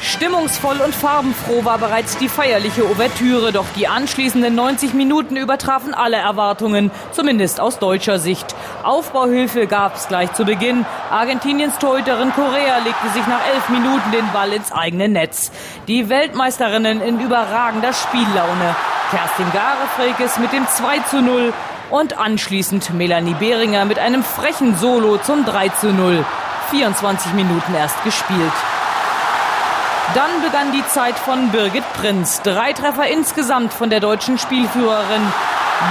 Stimmungsvoll 0.02 0.78
und 0.80 0.96
farbenfroh 0.96 1.66
war 1.66 1.78
bereits 1.78 2.18
die 2.18 2.30
feierliche 2.30 2.90
Ouvertüre, 2.90 3.52
doch 3.52 3.66
die 3.76 3.88
anschließenden 3.88 4.56
90 4.56 4.94
Minuten 4.94 5.36
übertrafen 5.36 5.94
alle 5.94 6.16
Erwartungen, 6.16 6.90
zumindest 7.12 7.60
aus 7.60 7.80
deutscher 7.80 8.18
Sicht. 8.18 8.56
Aufbauhilfe 8.84 9.68
gab 9.68 9.96
es 9.96 10.08
gleich 10.08 10.32
zu 10.34 10.46
Beginn. 10.46 10.86
Argentiniens 11.12 11.78
Torhüterin 11.80 12.32
Korea 12.34 12.78
legte 12.78 13.10
sich 13.14 13.28
nach 13.28 13.46
elf 13.54 13.68
Minuten 13.70 14.12
den 14.12 14.32
Ball 14.32 14.54
ins 14.54 14.72
eigene 14.72 15.10
Netz. 15.10 15.52
Die 15.88 16.08
Weltmeisterinnen 16.08 17.02
in 17.02 17.20
überragender 17.20 17.92
Spiellaune. 17.92 18.76
Kerstin 19.12 19.52
Garefrekes 19.52 20.40
mit 20.40 20.54
dem 20.54 20.66
2 20.66 21.00
zu 21.10 21.22
0 21.22 21.54
und 21.90 22.18
anschließend 22.18 22.94
Melanie 22.94 23.34
Behringer 23.34 23.84
mit 23.84 24.00
einem 24.00 24.24
frechen 24.24 24.78
Solo 24.78 25.18
zum 25.18 25.46
3 25.46 25.70
zu 25.70 25.92
0. 25.92 26.24
24 26.70 27.34
Minuten 27.34 27.74
erst 27.74 28.02
gespielt. 28.04 28.54
Dann 30.16 30.42
begann 30.42 30.72
die 30.72 30.86
Zeit 30.88 31.20
von 31.20 31.52
Birgit 31.52 31.84
Prinz. 31.94 32.42
Drei 32.42 32.74
Treffer 32.74 33.08
insgesamt 33.08 33.72
von 33.72 33.92
der 33.92 34.00
deutschen 34.00 34.40
Spielführerin. 34.40 35.22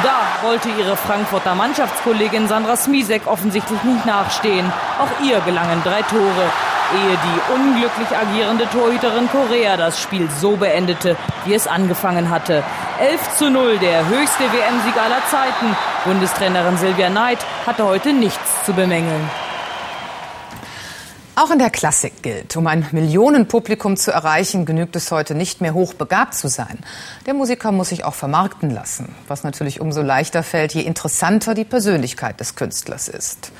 Da 0.03 0.47
wollte 0.47 0.69
ihre 0.71 0.97
Frankfurter 0.97 1.55
Mannschaftskollegin 1.55 2.49
Sandra 2.49 2.77
Smisek 2.77 3.29
offensichtlich 3.29 3.81
nicht 3.85 4.07
nachstehen. 4.07 4.73
Auch 4.99 5.25
ihr 5.25 5.41
gelangen 5.41 5.83
drei 5.85 6.03
Tore, 6.03 6.51
ehe 6.97 7.17
die 7.17 7.55
unglücklich 7.55 8.09
agierende 8.17 8.69
Torhüterin 8.69 9.29
Korea 9.31 9.77
das 9.77 10.01
Spiel 10.01 10.29
so 10.41 10.57
beendete, 10.57 11.17
wie 11.45 11.55
es 11.55 11.69
angefangen 11.69 12.29
hatte. 12.29 12.65
11 12.99 13.37
zu 13.37 13.51
0, 13.51 13.79
der 13.79 14.05
höchste 14.09 14.45
WM-Sieg 14.53 14.97
aller 14.97 15.25
Zeiten. 15.31 15.77
Bundestrainerin 16.05 16.77
Silvia 16.77 17.09
Neid 17.09 17.39
hatte 17.67 17.85
heute 17.85 18.13
nichts 18.13 18.65
zu 18.67 18.73
bemängeln. 18.73 19.31
Auch 21.41 21.53
in 21.53 21.61
der 21.61 21.71
Klassik 21.71 22.25
gilt, 22.25 22.57
um 22.57 22.67
ein 22.67 22.85
Millionenpublikum 22.91 23.97
zu 23.97 24.11
erreichen, 24.11 24.67
genügt 24.67 24.97
es 24.97 25.13
heute 25.13 25.37
nicht 25.37 25.61
mehr 25.61 25.73
hochbegabt 25.73 26.35
zu 26.35 26.49
sein. 26.49 26.81
Der 27.27 27.35
Musiker 27.35 27.71
muss 27.71 27.91
sich 27.91 28.03
auch 28.03 28.15
vermarkten 28.15 28.71
lassen, 28.71 29.15
was 29.29 29.45
natürlich 29.45 29.81
umso 29.81 30.03
leichter 30.03 30.43
fällt, 30.43 30.75
je 30.75 30.81
interessanter 30.81 31.55
die 31.55 31.65
Persönlichkeit 31.65 32.41
des 32.41 32.57
Künstlers 32.57 33.07
ist. 33.07 33.53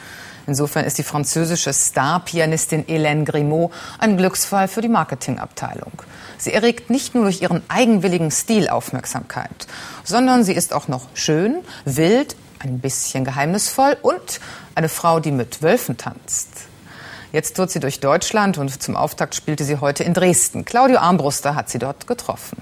Insofern 0.49 0.87
ist 0.87 0.99
die 0.99 1.05
französische 1.05 1.73
Star-Pianistin 1.73 2.85
Hélène 2.85 3.25
Grimaud 3.25 3.71
ein 4.01 4.17
Glücksfall 4.17 4.67
für 4.67 4.81
die 4.81 4.89
Marketingabteilung. 4.89 5.93
Sie 6.37 6.53
erregt 6.53 6.91
nicht 6.91 7.15
nur 7.15 7.23
durch 7.23 7.43
ihren 7.43 7.63
eigenwilligen 7.69 8.33
Stil 8.33 8.69
Aufmerksamkeit, 8.69 9.69
sondern 10.03 10.43
sie 10.43 10.55
ist 10.55 10.75
auch 10.75 10.89
noch 10.89 11.07
schön, 11.15 11.59
wild, 11.85 12.35
ein 12.59 12.81
bisschen 12.81 13.25
geheimnisvoll 13.25 13.97
und 14.03 14.41
eine 14.75 14.89
Frau, 14.89 15.21
die 15.21 15.31
mit 15.31 15.63
Wölfen 15.63 15.97
tanzt. 15.97 16.67
Jetzt 17.33 17.57
tourt 17.57 17.71
sie 17.71 17.81
durch 17.81 18.01
Deutschland 18.01 18.57
und 18.57 18.83
zum 18.83 18.97
Auftakt 18.97 19.35
spielte 19.35 19.65
sie 19.65 19.81
heute 19.81 20.03
in 20.03 20.15
Dresden. 20.15 20.65
Claudio 20.65 20.99
Armbruster 20.99 21.55
hat 21.55 21.69
sie 21.69 21.79
dort 21.79 22.07
getroffen. 22.07 22.57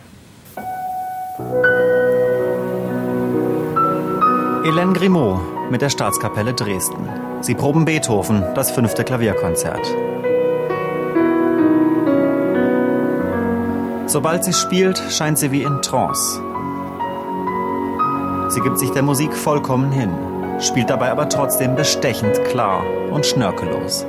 Hélène 4.64 4.94
Grimaud 4.94 5.70
mit 5.70 5.83
der 5.83 5.90
Staatskapelle 5.90 6.52
Dresden. 6.52 7.09
Sie 7.40 7.55
proben 7.55 7.85
Beethoven, 7.85 8.42
das 8.55 8.72
fünfte 8.72 9.05
Klavierkonzert. 9.05 9.87
Sobald 14.07 14.42
sie 14.42 14.52
spielt, 14.52 15.00
scheint 15.11 15.38
sie 15.38 15.52
wie 15.52 15.62
in 15.62 15.83
Trance. 15.83 16.40
Sie 18.48 18.61
gibt 18.61 18.79
sich 18.81 18.90
der 18.90 19.02
Musik 19.02 19.35
vollkommen 19.35 19.92
hin, 19.92 20.11
spielt 20.61 20.90
dabei 20.90 21.11
aber 21.11 21.29
trotzdem 21.29 21.76
bestechend 21.76 22.42
klar 22.46 22.83
und 23.11 23.26
schnörkellos. 23.26 24.05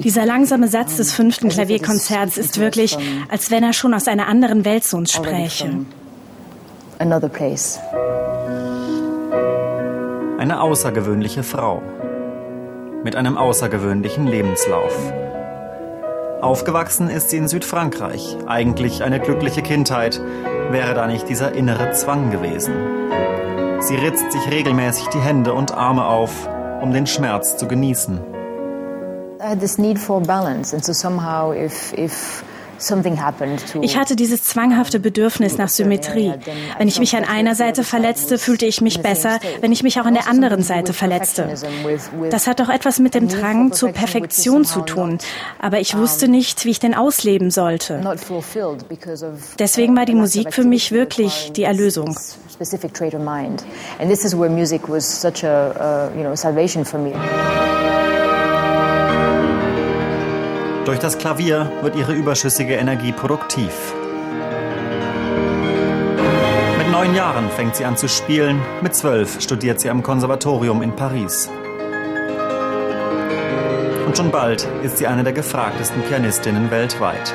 Dieser 0.00 0.26
langsame 0.26 0.68
Satz 0.68 0.96
des 0.96 1.12
fünften 1.12 1.48
Klavierkonzerts 1.48 2.38
ist 2.38 2.58
wirklich, 2.58 2.96
als 3.28 3.50
wenn 3.50 3.62
er 3.62 3.72
schon 3.72 3.94
aus 3.94 4.08
einer 4.08 4.28
anderen 4.28 4.64
Welt 4.64 4.84
zu 4.84 4.96
uns 4.96 5.12
spräche. 5.12 5.84
Eine 10.38 10.60
außergewöhnliche 10.60 11.42
Frau 11.42 11.82
mit 13.04 13.16
einem 13.16 13.36
außergewöhnlichen 13.36 14.26
Lebenslauf. 14.26 15.12
Aufgewachsen 16.40 17.08
ist 17.10 17.30
sie 17.30 17.36
in 17.36 17.48
Südfrankreich, 17.48 18.38
eigentlich 18.46 19.02
eine 19.02 19.20
glückliche 19.20 19.62
Kindheit, 19.62 20.20
wäre 20.70 20.94
da 20.94 21.06
nicht 21.06 21.28
dieser 21.28 21.52
innere 21.52 21.92
Zwang 21.92 22.30
gewesen. 22.30 22.74
Sie 23.80 23.96
ritzt 23.96 24.32
sich 24.32 24.50
regelmäßig 24.50 25.08
die 25.08 25.20
Hände 25.20 25.52
und 25.52 25.72
Arme 25.72 26.06
auf, 26.06 26.48
um 26.84 26.92
den 26.92 27.06
Schmerz 27.06 27.56
zu 27.56 27.66
genießen. 27.66 28.20
Ich 33.80 33.96
hatte 33.96 34.16
dieses 34.16 34.44
zwanghafte 34.44 35.00
Bedürfnis 35.00 35.58
nach 35.58 35.68
Symmetrie. 35.68 36.32
Wenn 36.78 36.88
ich 36.88 36.98
mich 36.98 37.16
an 37.16 37.24
einer 37.24 37.54
Seite 37.54 37.84
verletzte, 37.84 38.38
fühlte 38.38 38.66
ich 38.66 38.80
mich 38.80 39.00
besser, 39.00 39.38
wenn 39.60 39.72
ich 39.72 39.82
mich 39.82 40.00
auch 40.00 40.06
an 40.06 40.14
der 40.14 40.28
anderen 40.28 40.62
Seite 40.62 40.92
verletzte. 40.92 41.54
Das 42.30 42.46
hat 42.46 42.60
doch 42.60 42.68
etwas 42.68 42.98
mit 42.98 43.14
dem 43.14 43.28
Drang 43.28 43.72
zur 43.72 43.90
Perfektion 43.90 44.64
zu 44.64 44.82
tun. 44.82 45.18
Aber 45.60 45.80
ich 45.80 45.96
wusste 45.96 46.28
nicht, 46.28 46.64
wie 46.64 46.70
ich 46.70 46.80
den 46.80 46.94
ausleben 46.94 47.50
sollte. 47.50 48.00
Deswegen 49.58 49.96
war 49.96 50.06
die 50.06 50.14
Musik 50.14 50.52
für 50.52 50.64
mich 50.64 50.92
wirklich 50.92 51.52
die 51.52 51.64
Erlösung. 51.64 52.16
specific 52.54 52.94
trait 52.94 53.14
of 53.14 53.20
mind. 53.20 53.64
And 53.98 54.08
this 54.08 54.24
is 54.24 54.34
where 54.36 54.48
music 54.48 54.88
was 54.88 55.04
such 55.04 55.42
a, 55.42 56.10
uh, 56.12 56.16
you 56.16 56.22
know, 56.22 56.36
salvation 56.36 56.84
for 56.84 56.98
me. 56.98 57.12
Durch 60.84 60.98
das 60.98 61.16
Klavier 61.16 61.72
wird 61.80 61.96
ihre 61.96 62.12
überschüssige 62.12 62.74
Energie 62.74 63.12
produktiv. 63.12 63.94
Mit 66.76 66.90
neun 66.92 67.14
Jahren 67.14 67.48
fängt 67.48 67.76
sie 67.76 67.86
an 67.86 67.96
zu 67.96 68.06
spielen, 68.06 68.60
mit 68.82 68.94
zwölf 68.94 69.40
studiert 69.40 69.80
sie 69.80 69.88
am 69.88 70.02
Konservatorium 70.02 70.82
in 70.82 70.94
Paris. 70.94 71.48
Und 74.06 74.14
schon 74.14 74.30
bald 74.30 74.68
ist 74.82 74.98
sie 74.98 75.06
eine 75.06 75.24
der 75.24 75.32
gefragtesten 75.32 76.02
Pianistinnen 76.02 76.70
weltweit. 76.70 77.32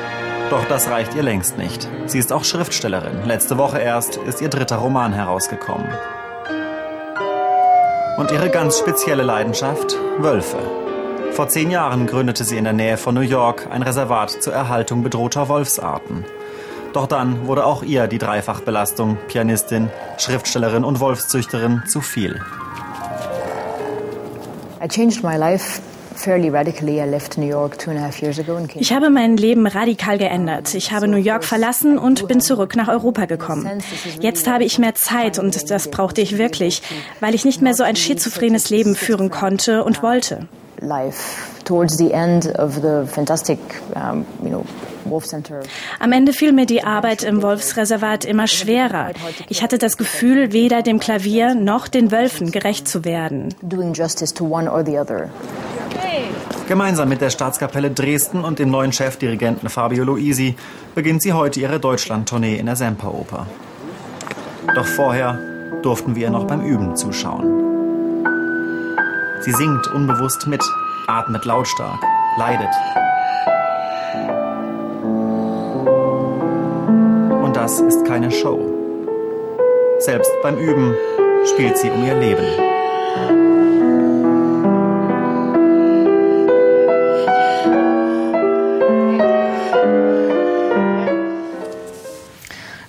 Doch 0.50 0.64
das 0.66 0.88
reicht 0.88 1.16
ihr 1.16 1.24
längst 1.24 1.58
nicht. 1.58 1.88
Sie 2.06 2.20
ist 2.20 2.32
auch 2.32 2.44
Schriftstellerin. 2.44 3.24
Letzte 3.26 3.58
Woche 3.58 3.80
erst 3.80 4.16
ist 4.16 4.40
ihr 4.40 4.48
dritter 4.48 4.76
Roman 4.76 5.12
herausgekommen. 5.12 5.88
Und 8.16 8.30
ihre 8.30 8.48
ganz 8.48 8.78
spezielle 8.78 9.24
Leidenschaft? 9.24 9.96
Wölfe. 10.18 10.79
Vor 11.40 11.48
zehn 11.48 11.70
Jahren 11.70 12.06
gründete 12.06 12.44
sie 12.44 12.58
in 12.58 12.64
der 12.64 12.74
Nähe 12.74 12.98
von 12.98 13.14
New 13.14 13.22
York 13.22 13.66
ein 13.70 13.80
Reservat 13.80 14.30
zur 14.42 14.52
Erhaltung 14.52 15.02
bedrohter 15.02 15.48
Wolfsarten. 15.48 16.26
Doch 16.92 17.06
dann 17.06 17.46
wurde 17.46 17.64
auch 17.64 17.82
ihr 17.82 18.08
die 18.08 18.18
Dreifachbelastung, 18.18 19.16
Pianistin, 19.26 19.88
Schriftstellerin 20.18 20.84
und 20.84 21.00
Wolfszüchterin, 21.00 21.84
zu 21.86 22.02
viel. 22.02 22.42
I 24.84 24.86
changed 24.86 25.24
my 25.24 25.36
life 25.38 25.80
ich 28.74 28.92
habe 28.92 29.10
mein 29.10 29.36
Leben 29.36 29.66
radikal 29.66 30.18
geändert. 30.18 30.74
Ich 30.74 30.92
habe 30.92 31.08
New 31.08 31.16
York 31.16 31.44
verlassen 31.44 31.98
und 31.98 32.28
bin 32.28 32.40
zurück 32.40 32.76
nach 32.76 32.88
Europa 32.88 33.24
gekommen. 33.26 33.82
Jetzt 34.20 34.48
habe 34.48 34.64
ich 34.64 34.78
mehr 34.78 34.94
Zeit 34.94 35.38
und 35.38 35.70
das 35.70 35.88
brauchte 35.88 36.20
ich 36.20 36.38
wirklich, 36.38 36.82
weil 37.20 37.34
ich 37.34 37.44
nicht 37.44 37.62
mehr 37.62 37.74
so 37.74 37.84
ein 37.84 37.96
schizophrenes 37.96 38.70
Leben 38.70 38.94
führen 38.94 39.30
konnte 39.30 39.84
und 39.84 40.02
wollte. 40.02 40.46
Am 45.98 46.12
Ende 46.12 46.32
fiel 46.32 46.52
mir 46.52 46.66
die 46.66 46.84
Arbeit 46.84 47.22
im 47.22 47.42
Wolfsreservat 47.42 48.24
immer 48.24 48.46
schwerer. 48.46 49.10
Ich 49.48 49.62
hatte 49.62 49.78
das 49.78 49.96
Gefühl, 49.96 50.52
weder 50.52 50.82
dem 50.82 50.98
Klavier 50.98 51.54
noch 51.54 51.88
den 51.88 52.10
Wölfen 52.10 52.50
gerecht 52.50 52.88
zu 52.88 53.04
werden. 53.04 53.54
Gemeinsam 56.68 57.08
mit 57.08 57.20
der 57.20 57.30
Staatskapelle 57.30 57.90
Dresden 57.90 58.44
und 58.44 58.58
dem 58.58 58.70
neuen 58.70 58.92
Chefdirigenten 58.92 59.68
Fabio 59.68 60.04
Luisi 60.04 60.54
beginnt 60.94 61.22
sie 61.22 61.32
heute 61.32 61.60
ihre 61.60 61.80
Deutschlandtournee 61.80 62.56
in 62.56 62.66
der 62.66 62.76
Semperoper. 62.76 63.46
Doch 64.74 64.86
vorher 64.86 65.38
durften 65.82 66.14
wir 66.14 66.22
ihr 66.22 66.30
noch 66.30 66.46
beim 66.46 66.64
Üben 66.64 66.94
zuschauen. 66.96 67.70
Sie 69.40 69.52
singt 69.52 69.88
unbewusst 69.88 70.46
mit, 70.46 70.62
atmet 71.08 71.44
lautstark, 71.44 71.98
leidet. 72.38 72.70
Das 77.60 77.78
ist 77.78 78.06
keine 78.06 78.30
Show. 78.30 78.58
Selbst 79.98 80.30
beim 80.42 80.56
Üben 80.56 80.94
spielt 81.44 81.76
sie 81.76 81.90
um 81.90 82.06
ihr 82.06 82.14
Leben. 82.14 82.46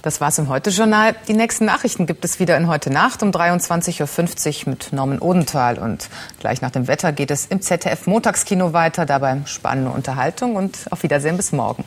Das 0.04 0.22
war's 0.22 0.38
im 0.38 0.48
Heute-Journal. 0.48 1.16
Die 1.28 1.34
nächsten 1.34 1.66
Nachrichten 1.66 2.06
gibt 2.06 2.24
es 2.24 2.40
wieder 2.40 2.56
in 2.56 2.70
Heute 2.70 2.92
Nacht 2.92 3.22
um 3.24 3.32
23.50 3.32 4.68
Uhr 4.68 4.70
mit 4.70 4.94
Norman 4.94 5.20
Odenthal. 5.20 5.80
Und 5.80 6.08
gleich 6.40 6.62
nach 6.62 6.72
dem 6.72 6.88
Wetter 6.88 7.12
geht 7.12 7.30
es 7.30 7.46
im 7.46 7.62
ZDF 7.62 8.08
Montagskino 8.08 8.72
weiter. 8.72 9.06
Dabei 9.06 9.42
spannende 9.48 9.92
Unterhaltung 9.92 10.56
und 10.56 10.86
auf 10.92 11.04
Wiedersehen 11.04 11.36
bis 11.36 11.52
morgen. 11.52 11.84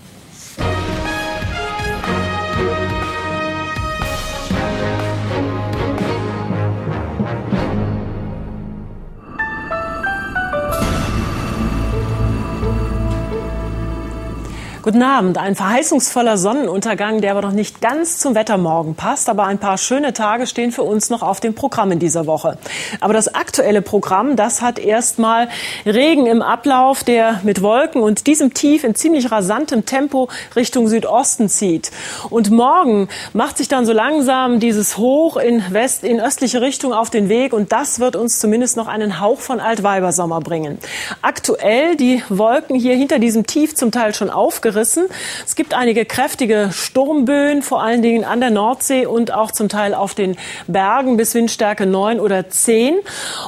Guten 14.84 15.02
Abend. 15.02 15.38
Ein 15.38 15.56
verheißungsvoller 15.56 16.36
Sonnenuntergang, 16.36 17.22
der 17.22 17.30
aber 17.30 17.40
noch 17.40 17.52
nicht 17.52 17.80
ganz 17.80 18.18
zum 18.18 18.34
Wettermorgen 18.34 18.96
passt. 18.96 19.30
Aber 19.30 19.46
ein 19.46 19.56
paar 19.56 19.78
schöne 19.78 20.12
Tage 20.12 20.46
stehen 20.46 20.72
für 20.72 20.82
uns 20.82 21.08
noch 21.08 21.22
auf 21.22 21.40
dem 21.40 21.54
Programm 21.54 21.90
in 21.90 21.98
dieser 21.98 22.26
Woche. 22.26 22.58
Aber 23.00 23.14
das 23.14 23.34
aktuelle 23.34 23.80
Programm, 23.80 24.36
das 24.36 24.60
hat 24.60 24.78
erstmal 24.78 25.48
Regen 25.86 26.26
im 26.26 26.42
Ablauf, 26.42 27.02
der 27.02 27.40
mit 27.44 27.62
Wolken 27.62 28.02
und 28.02 28.26
diesem 28.26 28.52
Tief 28.52 28.84
in 28.84 28.94
ziemlich 28.94 29.32
rasantem 29.32 29.86
Tempo 29.86 30.28
Richtung 30.54 30.86
Südosten 30.86 31.48
zieht. 31.48 31.90
Und 32.28 32.50
morgen 32.50 33.08
macht 33.32 33.56
sich 33.56 33.68
dann 33.68 33.86
so 33.86 33.94
langsam 33.94 34.60
dieses 34.60 34.98
Hoch 34.98 35.38
in 35.38 35.64
West, 35.70 36.04
in 36.04 36.20
östliche 36.20 36.60
Richtung 36.60 36.92
auf 36.92 37.08
den 37.08 37.30
Weg. 37.30 37.54
Und 37.54 37.72
das 37.72 38.00
wird 38.00 38.16
uns 38.16 38.38
zumindest 38.38 38.76
noch 38.76 38.88
einen 38.88 39.18
Hauch 39.18 39.40
von 39.40 39.60
Altweibersommer 39.60 40.40
bringen. 40.40 40.78
Aktuell 41.22 41.96
die 41.96 42.22
Wolken 42.28 42.76
hier 42.76 42.96
hinter 42.96 43.18
diesem 43.18 43.46
Tief 43.46 43.74
zum 43.74 43.90
Teil 43.90 44.14
schon 44.14 44.28
aufgerissen 44.28 44.73
gerissen. 44.74 45.06
Es 45.46 45.54
gibt 45.54 45.72
einige 45.72 46.04
kräftige 46.04 46.70
Sturmböen, 46.72 47.62
vor 47.62 47.82
allen 47.82 48.02
Dingen 48.02 48.24
an 48.24 48.40
der 48.40 48.50
Nordsee 48.50 49.06
und 49.06 49.32
auch 49.32 49.52
zum 49.52 49.68
Teil 49.68 49.94
auf 49.94 50.14
den 50.14 50.36
Bergen 50.66 51.16
bis 51.16 51.34
Windstärke 51.34 51.86
9 51.86 52.20
oder 52.20 52.50
10. 52.50 52.96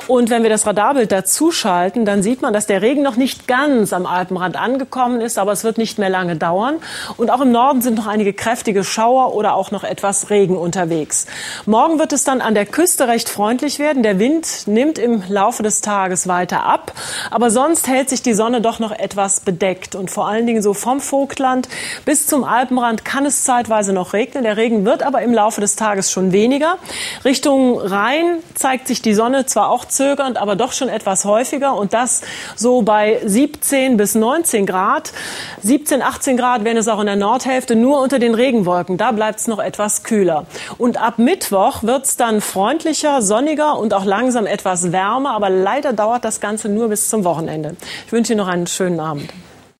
Und 0.06 0.30
wenn 0.30 0.42
wir 0.42 0.50
das 0.50 0.66
Radarbild 0.66 1.10
dazu 1.10 1.50
schalten, 1.50 2.04
dann 2.04 2.22
sieht 2.22 2.42
man, 2.42 2.52
dass 2.52 2.66
der 2.66 2.80
Regen 2.80 3.02
noch 3.02 3.16
nicht 3.16 3.48
ganz 3.48 3.92
am 3.92 4.06
Alpenrand 4.06 4.56
angekommen 4.56 5.20
ist, 5.20 5.38
aber 5.38 5.52
es 5.52 5.64
wird 5.64 5.78
nicht 5.78 5.98
mehr 5.98 6.10
lange 6.10 6.36
dauern. 6.36 6.76
Und 7.16 7.30
auch 7.30 7.40
im 7.40 7.50
Norden 7.50 7.82
sind 7.82 7.96
noch 7.96 8.06
einige 8.06 8.32
kräftige 8.32 8.84
Schauer 8.84 9.34
oder 9.34 9.54
auch 9.54 9.72
noch 9.72 9.82
etwas 9.82 10.30
Regen 10.30 10.56
unterwegs. 10.56 11.26
Morgen 11.66 11.98
wird 11.98 12.12
es 12.12 12.22
dann 12.24 12.40
an 12.40 12.54
der 12.54 12.66
Küste 12.66 13.08
recht 13.08 13.28
freundlich 13.28 13.78
werden. 13.78 14.02
Der 14.02 14.18
Wind 14.20 14.66
nimmt 14.66 14.98
im 14.98 15.24
Laufe 15.28 15.62
des 15.62 15.80
Tages 15.80 16.28
weiter 16.28 16.64
ab, 16.64 16.92
aber 17.30 17.50
sonst 17.50 17.88
hält 17.88 18.10
sich 18.10 18.22
die 18.22 18.34
Sonne 18.34 18.60
doch 18.60 18.78
noch 18.78 18.92
etwas 18.92 19.40
bedeckt 19.40 19.96
und 19.96 20.10
vor 20.10 20.28
allen 20.28 20.46
Dingen 20.46 20.62
so 20.62 20.72
vom 20.72 21.00
Vogtland 21.16 21.70
bis 22.04 22.26
zum 22.26 22.44
Alpenrand 22.44 23.06
kann 23.06 23.24
es 23.24 23.42
zeitweise 23.42 23.94
noch 23.94 24.12
regnen. 24.12 24.44
Der 24.44 24.58
Regen 24.58 24.84
wird 24.84 25.02
aber 25.02 25.22
im 25.22 25.32
Laufe 25.32 25.62
des 25.62 25.74
Tages 25.74 26.12
schon 26.12 26.30
weniger. 26.30 26.76
Richtung 27.24 27.80
Rhein 27.80 28.40
zeigt 28.54 28.86
sich 28.86 29.00
die 29.00 29.14
Sonne 29.14 29.46
zwar 29.46 29.70
auch 29.70 29.86
zögernd, 29.86 30.36
aber 30.36 30.56
doch 30.56 30.74
schon 30.74 30.90
etwas 30.90 31.24
häufiger 31.24 31.74
und 31.74 31.94
das 31.94 32.20
so 32.54 32.82
bei 32.82 33.18
17 33.24 33.96
bis 33.96 34.14
19 34.14 34.66
Grad. 34.66 35.14
17, 35.62 36.02
18 36.02 36.36
Grad 36.36 36.64
werden 36.64 36.76
es 36.76 36.86
auch 36.86 37.00
in 37.00 37.06
der 37.06 37.16
Nordhälfte, 37.16 37.76
nur 37.76 38.02
unter 38.02 38.18
den 38.18 38.34
Regenwolken. 38.34 38.98
Da 38.98 39.12
bleibt 39.12 39.40
es 39.40 39.46
noch 39.46 39.58
etwas 39.58 40.02
kühler. 40.02 40.44
Und 40.76 41.00
ab 41.00 41.18
Mittwoch 41.18 41.82
wird 41.82 42.04
es 42.04 42.18
dann 42.18 42.42
freundlicher, 42.42 43.22
sonniger 43.22 43.78
und 43.78 43.94
auch 43.94 44.04
langsam 44.04 44.44
etwas 44.44 44.92
wärmer. 44.92 45.30
Aber 45.30 45.48
leider 45.48 45.94
dauert 45.94 46.26
das 46.26 46.40
Ganze 46.40 46.68
nur 46.68 46.90
bis 46.90 47.08
zum 47.08 47.24
Wochenende. 47.24 47.74
Ich 48.04 48.12
wünsche 48.12 48.34
Ihnen 48.34 48.40
noch 48.40 48.48
einen 48.48 48.66
schönen 48.66 49.00
Abend. 49.00 49.32